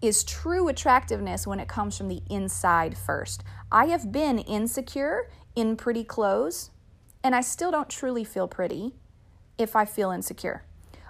[0.01, 3.43] is true attractiveness when it comes from the inside first.
[3.71, 6.71] I have been insecure in pretty clothes,
[7.23, 8.93] and I still don't truly feel pretty
[9.57, 10.63] if I feel insecure.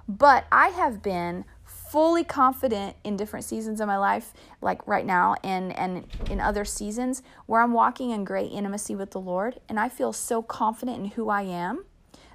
[0.08, 5.36] But I have been fully confident in different seasons of my life, like right now
[5.44, 9.80] and, and in other seasons, where I'm walking in great intimacy with the Lord, and
[9.80, 11.86] I feel so confident in who I am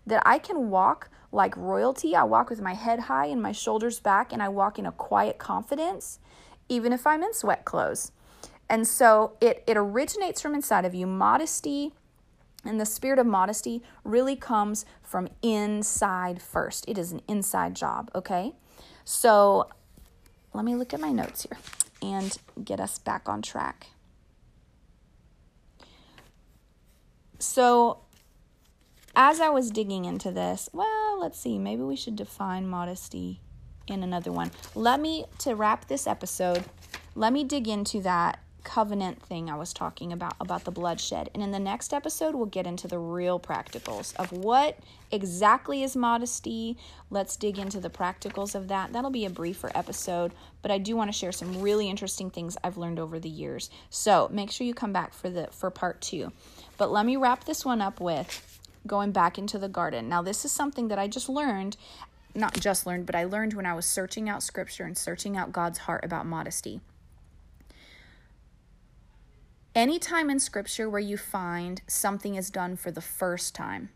[0.06, 2.14] that I can walk like royalty.
[2.14, 4.92] I walk with my head high and my shoulders back, and I walk in a
[4.92, 6.20] quiet confidence,
[6.68, 8.12] even if I'm in sweat clothes.
[8.70, 11.06] And so it, it originates from inside of you.
[11.06, 11.92] Modesty
[12.64, 16.88] and the spirit of modesty really comes from inside first.
[16.88, 18.54] It is an inside job, okay?
[19.04, 19.68] So
[20.54, 21.58] let me look at my notes here
[22.00, 23.88] and get us back on track.
[27.38, 28.03] So
[29.16, 33.40] as I was digging into this, well, let's see, maybe we should define modesty
[33.86, 34.50] in another one.
[34.74, 36.64] Let me, to wrap this episode,
[37.14, 41.30] let me dig into that covenant thing I was talking about, about the bloodshed.
[41.34, 44.78] And in the next episode, we'll get into the real practicals of what
[45.12, 46.78] exactly is modesty.
[47.10, 48.92] Let's dig into the practicals of that.
[48.92, 52.56] That'll be a briefer episode, but I do want to share some really interesting things
[52.64, 53.70] I've learned over the years.
[53.90, 56.32] So make sure you come back for the for part two.
[56.78, 58.53] But let me wrap this one up with
[58.86, 60.08] going back into the garden.
[60.08, 61.76] Now, this is something that I just learned,
[62.34, 65.52] not just learned, but I learned when I was searching out scripture and searching out
[65.52, 66.80] God's heart about modesty.
[69.74, 73.88] Anytime in scripture where you find something is done for the first time,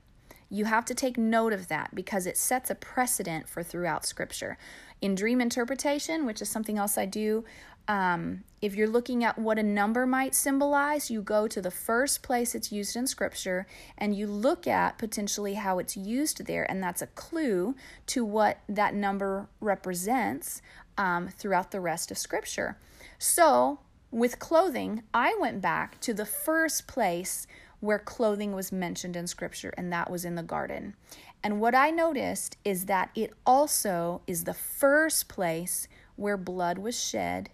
[0.50, 4.58] you have to take note of that because it sets a precedent for throughout scripture.
[5.00, 7.44] In dream interpretation, which is something else I do,
[7.88, 12.22] um, if you're looking at what a number might symbolize, you go to the first
[12.22, 16.82] place it's used in Scripture and you look at potentially how it's used there, and
[16.82, 17.74] that's a clue
[18.06, 20.60] to what that number represents
[20.98, 22.76] um, throughout the rest of Scripture.
[23.18, 27.46] So, with clothing, I went back to the first place
[27.80, 30.94] where clothing was mentioned in Scripture, and that was in the garden.
[31.42, 37.00] And what I noticed is that it also is the first place where blood was
[37.00, 37.48] shed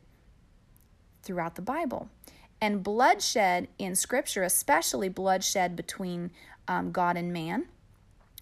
[1.25, 2.09] throughout the Bible.
[2.61, 6.31] And bloodshed in Scripture, especially bloodshed between
[6.69, 7.67] um, God and man,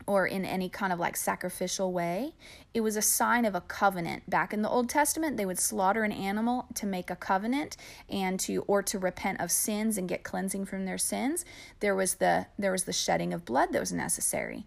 [0.06, 2.34] or in any kind of like sacrificial way,
[2.74, 4.28] it was a sign of a covenant.
[4.28, 7.76] Back in the Old Testament, they would slaughter an animal to make a covenant
[8.08, 11.44] and to or to repent of sins and get cleansing from their sins.
[11.80, 14.66] There was the there was the shedding of blood that was necessary.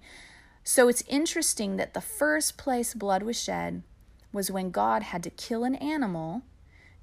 [0.64, 3.84] So it's interesting that the first place blood was shed
[4.32, 6.42] was when God had to kill an animal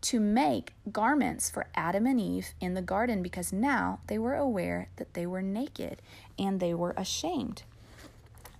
[0.02, 4.88] to make garments for Adam and Eve in the garden because now they were aware
[4.96, 6.02] that they were naked
[6.38, 7.62] and they were ashamed.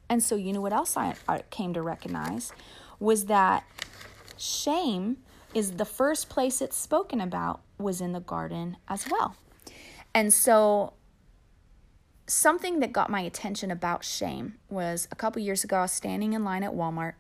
[0.09, 1.15] And so, you know what else I,
[1.51, 2.53] came to recognize
[3.01, 3.65] was that
[4.37, 5.19] shame
[5.55, 9.37] is the first place it's spoken about was in the garden as well.
[10.15, 10.93] And so,
[12.27, 16.35] something that got my attention about shame was a couple years ago, I was standing
[16.35, 17.15] in line at Walmart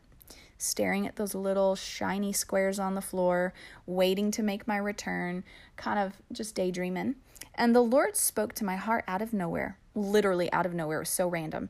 [0.62, 3.52] staring at those little shiny squares on the floor,
[3.86, 5.44] waiting to make my return,
[5.76, 7.16] kind of just daydreaming.
[7.54, 10.98] And the Lord spoke to my heart out of nowhere, literally out of nowhere.
[10.98, 11.68] It was so random.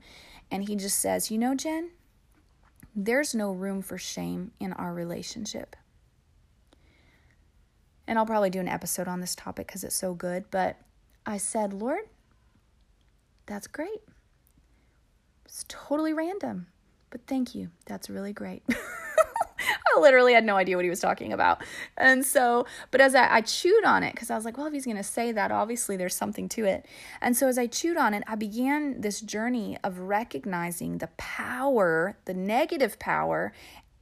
[0.51, 1.90] And He just says, You know, Jen,
[2.95, 5.76] there's no room for shame in our relationship.
[8.07, 10.45] And I'll probably do an episode on this topic because it's so good.
[10.51, 10.76] But
[11.24, 12.03] I said, Lord,
[13.47, 14.03] that's great.
[15.45, 16.66] It's totally random,
[17.12, 17.70] but thank you.
[17.86, 18.64] That's really great.
[19.94, 21.62] I literally had no idea what he was talking about.
[21.96, 24.72] And so, but as I, I chewed on it, because I was like, well, if
[24.72, 26.86] he's going to say that, obviously there's something to it.
[27.20, 32.16] And so as I chewed on it, I began this journey of recognizing the power,
[32.24, 33.52] the negative power,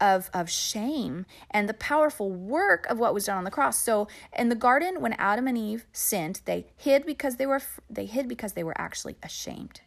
[0.00, 3.82] of, of shame and the powerful work of what was done on the cross.
[3.82, 8.06] So in the garden, when Adam and Eve sinned, they hid because they were they
[8.06, 9.82] hid because they were actually ashamed.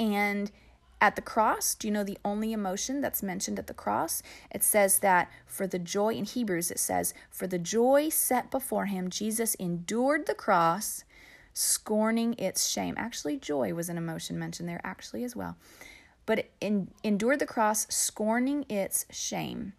[0.00, 0.50] And
[1.00, 4.22] at the cross, do you know the only emotion that's mentioned at the cross?
[4.50, 8.86] It says that for the joy, in Hebrews, it says, for the joy set before
[8.86, 11.04] him, Jesus endured the cross,
[11.54, 12.94] scorning its shame.
[12.96, 15.56] Actually, joy was an emotion mentioned there, actually, as well.
[16.26, 19.74] But in, endured the cross, scorning its shame.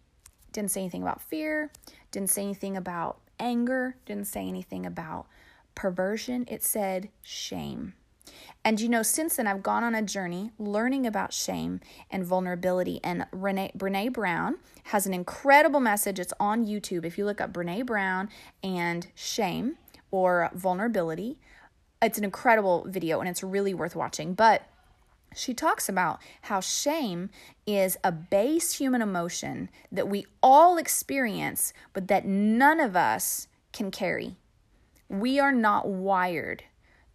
[0.52, 1.70] Didn't say anything about fear,
[2.10, 5.26] didn't say anything about anger, didn't say anything about
[5.74, 6.44] perversion.
[6.48, 7.94] It said shame.
[8.64, 13.00] And you know, since then, I've gone on a journey learning about shame and vulnerability.
[13.02, 16.18] And Renee, Brene Brown has an incredible message.
[16.18, 17.04] It's on YouTube.
[17.04, 18.28] If you look up Brene Brown
[18.62, 19.78] and shame
[20.10, 21.38] or vulnerability,
[22.02, 24.34] it's an incredible video and it's really worth watching.
[24.34, 24.62] But
[25.34, 27.30] she talks about how shame
[27.66, 33.90] is a base human emotion that we all experience, but that none of us can
[33.90, 34.36] carry.
[35.08, 36.64] We are not wired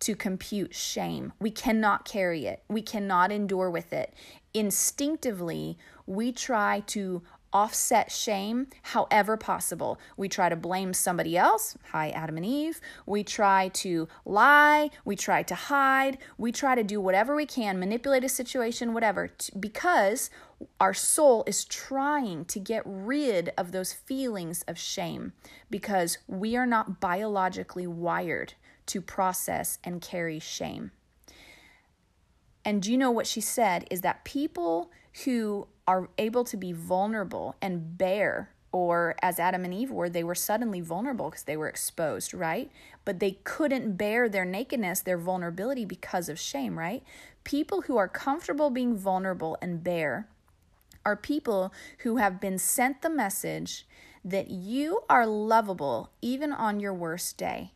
[0.01, 1.33] to compute shame.
[1.39, 2.63] We cannot carry it.
[2.67, 4.13] We cannot endure with it.
[4.53, 7.23] Instinctively, we try to
[7.55, 9.97] offset shame however possible.
[10.17, 12.81] We try to blame somebody else, hi Adam and Eve.
[13.05, 17.79] We try to lie, we try to hide, we try to do whatever we can,
[17.79, 20.29] manipulate a situation, whatever, because
[20.81, 25.31] our soul is trying to get rid of those feelings of shame
[25.69, 28.53] because we are not biologically wired
[28.87, 30.91] to process and carry shame.
[32.63, 34.91] And do you know what she said is that people
[35.23, 40.23] who are able to be vulnerable and bear, or as Adam and Eve were, they
[40.23, 42.71] were suddenly vulnerable because they were exposed, right?
[43.05, 47.03] But they couldn't bear their nakedness, their vulnerability because of shame, right?
[47.43, 50.27] People who are comfortable being vulnerable and bare
[51.05, 53.85] are people who have been sent the message
[54.25, 57.71] that you are lovable even on your worst day.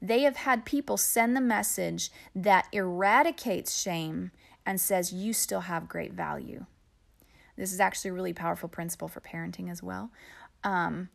[0.00, 4.30] They have had people send the message that eradicates shame
[4.64, 6.66] and says you still have great value.
[7.56, 10.10] This is actually a really powerful principle for parenting as well.
[10.62, 11.08] Um,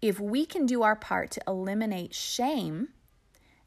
[0.00, 2.88] if we can do our part to eliminate shame,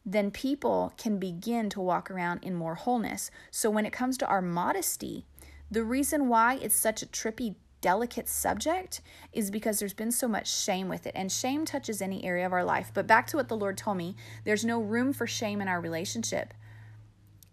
[0.05, 3.31] then people can begin to walk around in more wholeness.
[3.49, 5.25] So when it comes to our modesty,
[5.71, 7.55] the reason why it's such a trippy
[7.85, 8.99] delicate subject
[9.31, 11.11] is because there's been so much shame with it.
[11.13, 12.89] And shame touches any area of our life.
[12.91, 15.79] But back to what the Lord told me there's no room for shame in our
[15.79, 16.55] relationship.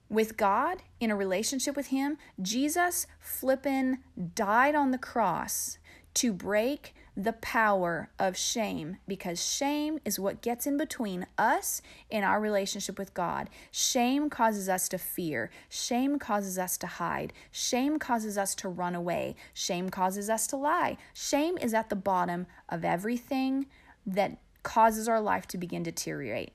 [0.08, 3.98] With God, in a relationship with Him, Jesus flippin'
[4.34, 5.76] died on the cross
[6.14, 12.24] to break the power of shame because shame is what gets in between us and
[12.24, 13.50] our relationship with God.
[13.70, 15.50] Shame causes us to fear.
[15.68, 17.34] Shame causes us to hide.
[17.50, 19.36] Shame causes us to run away.
[19.52, 20.96] Shame causes us to lie.
[21.12, 23.66] Shame is at the bottom of everything
[24.06, 26.52] that causes our life to begin to deteriorate.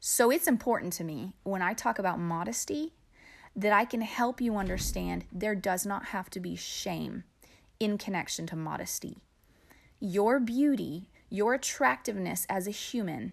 [0.00, 2.92] So it's important to me when I talk about modesty
[3.54, 7.24] that I can help you understand there does not have to be shame
[7.80, 9.18] in connection to modesty.
[10.00, 13.32] Your beauty, your attractiveness as a human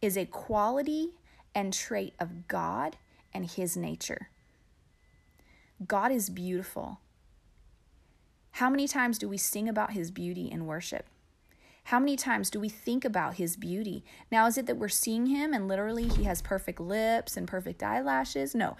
[0.00, 1.10] is a quality
[1.54, 2.96] and trait of God
[3.32, 4.28] and His nature.
[5.86, 7.00] God is beautiful.
[8.52, 11.06] How many times do we sing about His beauty in worship?
[11.84, 14.04] How many times do we think about his beauty?
[14.32, 17.82] Now, is it that we're seeing him and literally he has perfect lips and perfect
[17.82, 18.54] eyelashes?
[18.54, 18.76] No.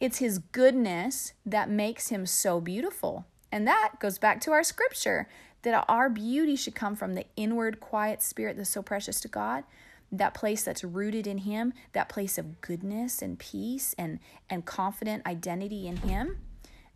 [0.00, 3.26] It's his goodness that makes him so beautiful.
[3.52, 5.28] And that goes back to our scripture
[5.62, 9.64] that our beauty should come from the inward, quiet spirit that's so precious to God,
[10.10, 15.26] that place that's rooted in Him, that place of goodness and peace and, and confident
[15.26, 16.38] identity in Him.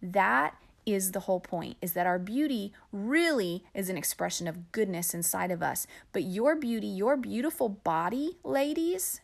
[0.00, 0.54] That
[0.84, 5.50] is the whole point is that our beauty really is an expression of goodness inside
[5.50, 5.86] of us.
[6.12, 9.20] But your beauty, your beautiful body, ladies,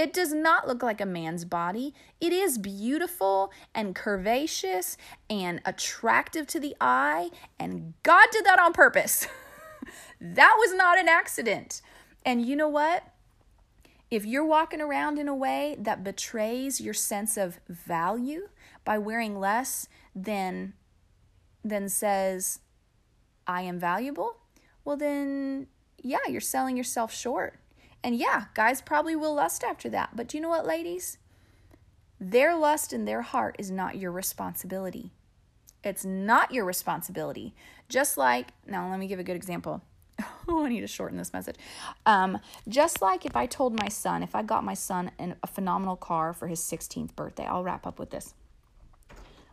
[0.00, 1.92] It does not look like a man's body.
[2.22, 4.96] It is beautiful and curvaceous
[5.28, 7.28] and attractive to the eye,
[7.58, 9.26] and God did that on purpose.
[10.22, 11.82] that was not an accident.
[12.24, 13.12] And you know what?
[14.10, 18.48] If you're walking around in a way that betrays your sense of value
[18.86, 20.72] by wearing less than
[21.62, 22.60] than says
[23.46, 24.38] I am valuable,
[24.82, 25.66] well then
[26.02, 27.59] yeah, you're selling yourself short.
[28.02, 30.10] And yeah, guys probably will lust after that.
[30.14, 31.18] But do you know what, ladies?
[32.18, 35.12] Their lust in their heart is not your responsibility.
[35.82, 37.54] It's not your responsibility.
[37.88, 39.82] Just like, now let me give a good example.
[40.48, 41.56] oh, I need to shorten this message.
[42.04, 42.38] Um,
[42.68, 45.96] just like if I told my son, if I got my son in a phenomenal
[45.96, 48.34] car for his 16th birthday, I'll wrap up with this.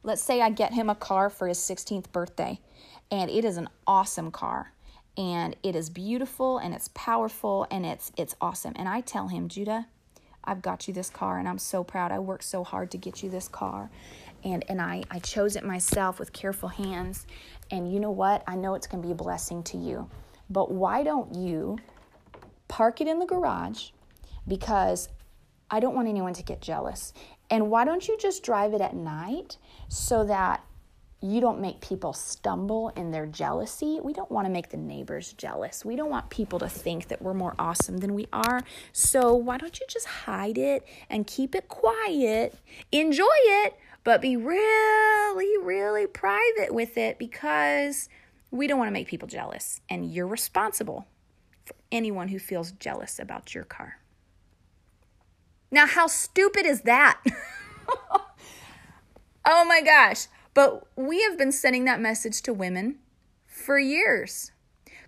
[0.03, 2.59] Let's say I get him a car for his 16th birthday,
[3.09, 4.73] and it is an awesome car
[5.17, 8.73] and it is beautiful and it's powerful and it's it's awesome.
[8.75, 9.87] And I tell him, Judah,
[10.43, 12.11] I've got you this car and I'm so proud.
[12.11, 13.89] I worked so hard to get you this car.
[14.43, 17.25] And and I, I chose it myself with careful hands.
[17.71, 18.43] And you know what?
[18.47, 20.09] I know it's gonna be a blessing to you.
[20.49, 21.77] But why don't you
[22.67, 23.89] park it in the garage?
[24.47, 25.09] Because
[25.69, 27.13] I don't want anyone to get jealous.
[27.49, 29.57] And why don't you just drive it at night
[29.89, 30.63] so that
[31.21, 33.99] you don't make people stumble in their jealousy.
[34.03, 35.83] We don't want to make the neighbors jealous.
[35.83, 38.61] We don't want people to think that we're more awesome than we are.
[38.91, 42.59] So, why don't you just hide it and keep it quiet?
[42.91, 48.09] Enjoy it, but be really, really private with it because
[48.51, 49.81] we don't want to make people jealous.
[49.89, 51.07] And you're responsible
[51.65, 54.01] for anyone who feels jealous about your car.
[55.71, 57.19] Now, how stupid is that?
[59.45, 60.27] oh my gosh.
[60.57, 62.97] But we have been sending that message to women
[63.45, 64.53] for years.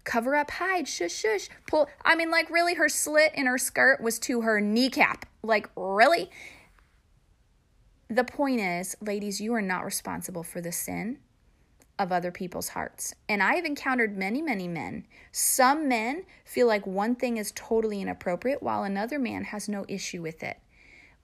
[0.04, 1.89] Cover up, hide, shush, shush, pull.
[2.06, 5.26] I mean, like, really, her slit in her skirt was to her kneecap.
[5.41, 6.30] Like, really?
[8.12, 11.18] The point is, ladies, you are not responsible for the sin
[11.97, 13.16] of other people's hearts.
[13.28, 15.08] And I have encountered many, many men.
[15.32, 20.22] Some men feel like one thing is totally inappropriate while another man has no issue
[20.22, 20.60] with it.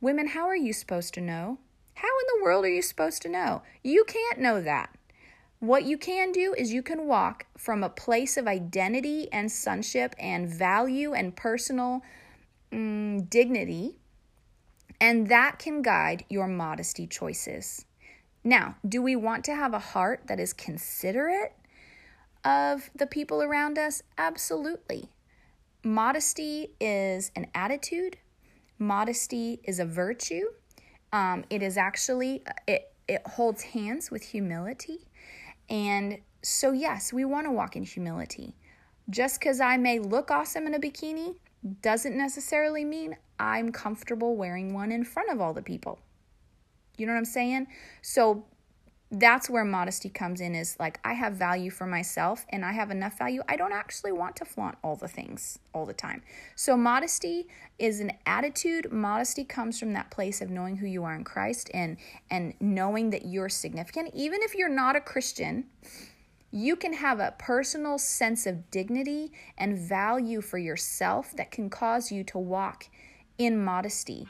[0.02, 1.60] Women, how are you supposed to know?
[1.96, 3.64] How in the world are you supposed to know?
[3.84, 4.96] You can't know that.
[5.60, 10.14] What you can do is you can walk from a place of identity and sonship
[10.20, 12.04] and value and personal
[12.72, 13.96] mm, dignity,
[15.00, 17.86] and that can guide your modesty choices.
[18.44, 21.54] Now, do we want to have a heart that is considerate
[22.44, 24.04] of the people around us?
[24.18, 25.10] Absolutely.
[25.84, 28.18] Modesty is an attitude,
[28.78, 30.46] modesty is a virtue.
[31.16, 35.08] Um, it is actually it it holds hands with humility,
[35.70, 38.54] and so yes, we want to walk in humility.
[39.10, 41.36] Just because I may look awesome in a bikini
[41.82, 46.00] doesn't necessarily mean I'm comfortable wearing one in front of all the people.
[46.98, 47.68] You know what I'm saying?
[48.02, 48.44] So
[49.12, 52.90] that's where modesty comes in is like I have value for myself and I have
[52.90, 53.44] enough value.
[53.48, 56.24] I don't actually want to flaunt all the things all the time.
[56.56, 57.48] So modesty
[57.78, 58.92] is an attitude.
[58.92, 61.98] Modesty comes from that place of knowing who you are in Christ and
[62.32, 65.66] and knowing that you're significant even if you're not a Christian.
[66.52, 72.12] You can have a personal sense of dignity and value for yourself that can cause
[72.12, 72.90] you to walk
[73.38, 74.28] in modesty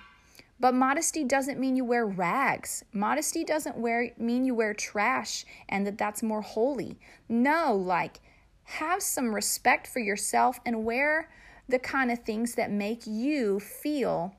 [0.60, 2.84] but modesty doesn't mean you wear rags.
[2.94, 6.98] Modesty doesn't wear mean you wear trash and that that's more holy.
[7.28, 8.20] No, like
[8.64, 11.30] have some respect for yourself and wear
[11.68, 14.36] the kind of things that make you feel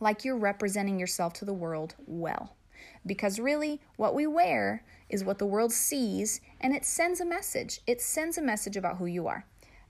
[0.00, 2.54] like you're representing yourself to the world well.
[3.06, 7.80] Because really, what we wear is what the world sees and it sends a message.
[7.86, 9.44] It sends a message about who you are.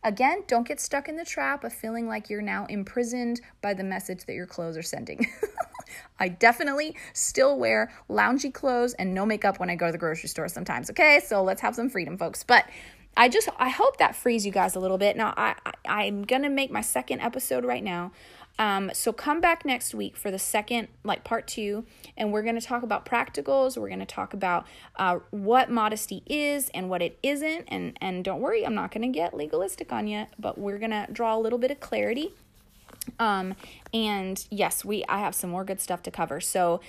[0.04, 3.82] Again, don't get stuck in the trap of feeling like you're now imprisoned by the
[3.82, 5.26] message that your clothes are sending.
[6.20, 10.28] I definitely still wear loungy clothes and no makeup when I go to the grocery
[10.28, 10.90] store sometimes.
[10.90, 12.44] Okay, so let's have some freedom, folks.
[12.44, 12.64] But
[13.16, 15.16] I just I hope that frees you guys a little bit.
[15.16, 18.12] Now I, I am gonna make my second episode right now.
[18.58, 21.84] Um, so come back next week for the second, like part two,
[22.16, 23.76] and we're going to talk about practicals.
[23.76, 27.66] We're going to talk about uh, what modesty is and what it isn't.
[27.68, 30.90] And and don't worry, I'm not going to get legalistic on you, but we're going
[30.90, 32.34] to draw a little bit of clarity.
[33.18, 33.54] Um,
[33.94, 36.40] and yes, we I have some more good stuff to cover.
[36.40, 36.80] So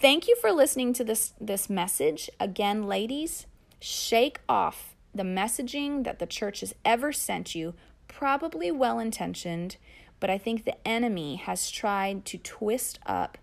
[0.00, 3.46] thank you for listening to this this message again, ladies.
[3.78, 7.74] Shake off the messaging that the church has ever sent you,
[8.08, 9.76] probably well intentioned
[10.22, 13.38] but I think the enemy has tried to twist up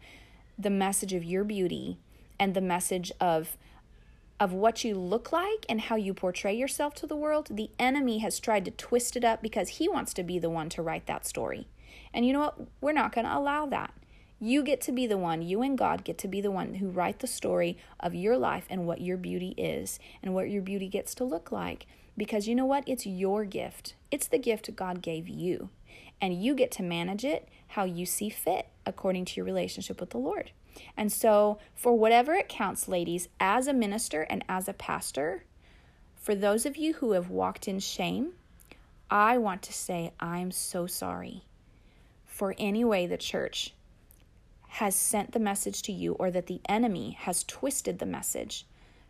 [0.57, 1.97] the message of your beauty
[2.39, 3.57] and the message of
[4.39, 7.49] of what you look like and how you portray yourself to the world.
[7.51, 10.69] The enemy has tried to twist it up because he wants to be the one
[10.69, 11.67] to write that story.
[12.13, 12.57] And you know what?
[12.79, 13.93] We're not going to allow that.
[14.39, 16.87] You get to be the one, you and God get to be the one who
[16.87, 20.87] write the story of your life and what your beauty is and what your beauty
[20.87, 21.87] gets to look like.
[22.15, 22.87] Because you know what?
[22.87, 23.95] It's your gift.
[24.11, 25.71] It's the gift God gave you.
[26.21, 30.09] And you get to manage it how you see fit according to your relationship with
[30.09, 30.51] the Lord.
[30.95, 35.43] And so, for whatever it counts, ladies, as a minister and as a pastor,
[36.15, 38.33] for those of you who have walked in shame,
[39.09, 41.43] I want to say I'm so sorry
[42.25, 43.73] for any way the church
[44.67, 48.65] has sent the message to you or that the enemy has twisted the message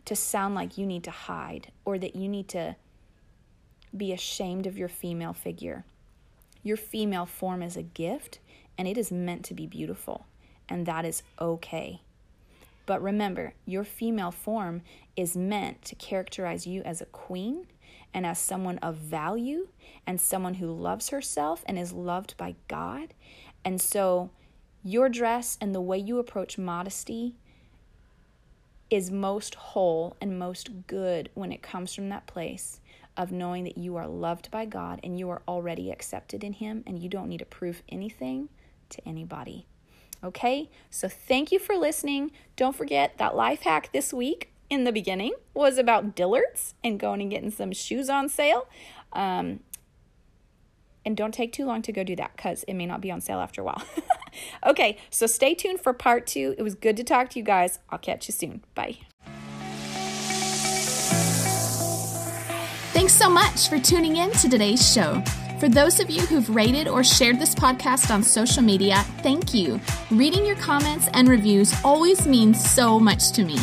[0.06, 2.74] to sound like you need to hide or that you need to
[3.94, 5.84] be ashamed of your female figure.
[6.62, 8.38] Your female form is a gift
[8.76, 10.26] and it is meant to be beautiful,
[10.68, 12.00] and that is okay.
[12.86, 14.82] But remember, your female form
[15.16, 17.66] is meant to characterize you as a queen
[18.12, 19.68] and as someone of value
[20.06, 23.14] and someone who loves herself and is loved by God.
[23.64, 24.30] And so,
[24.82, 27.34] your dress and the way you approach modesty
[28.88, 32.80] is most whole and most good when it comes from that place
[33.16, 36.82] of knowing that you are loved by God and you are already accepted in Him
[36.86, 38.48] and you don't need to prove anything
[38.90, 39.66] to anybody.
[40.22, 42.30] Okay, so thank you for listening.
[42.56, 47.20] Don't forget that life hack this week in the beginning was about Dillard's and going
[47.20, 48.68] and getting some shoes on sale.
[49.12, 49.60] Um,
[51.04, 53.20] and don't take too long to go do that because it may not be on
[53.20, 53.82] sale after a while.
[54.66, 56.54] okay, so stay tuned for part two.
[56.58, 57.78] It was good to talk to you guys.
[57.88, 58.62] I'll catch you soon.
[58.74, 58.98] Bye.
[63.10, 65.20] Thanks so much for tuning in to today's show.
[65.58, 69.80] For those of you who've rated or shared this podcast on social media, thank you.
[70.12, 73.58] Reading your comments and reviews always means so much to me.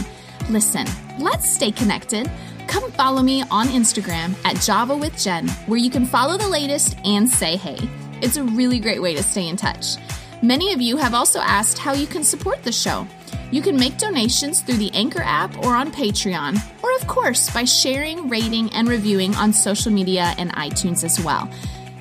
[0.49, 0.85] Listen,
[1.17, 2.29] let's stay connected.
[2.67, 6.97] Come follow me on Instagram at Java with Jen, where you can follow the latest
[7.05, 7.77] and say hey.
[8.21, 9.95] It's a really great way to stay in touch.
[10.41, 13.07] Many of you have also asked how you can support the show.
[13.49, 17.63] You can make donations through the Anchor app or on Patreon, or of course by
[17.63, 21.49] sharing, rating, and reviewing on social media and iTunes as well.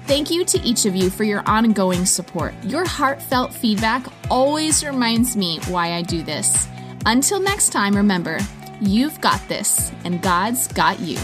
[0.07, 2.55] Thank you to each of you for your ongoing support.
[2.63, 6.69] Your heartfelt feedback always reminds me why I do this.
[7.07, 8.39] Until next time, remember,
[8.81, 11.19] you've got this, and God's got you.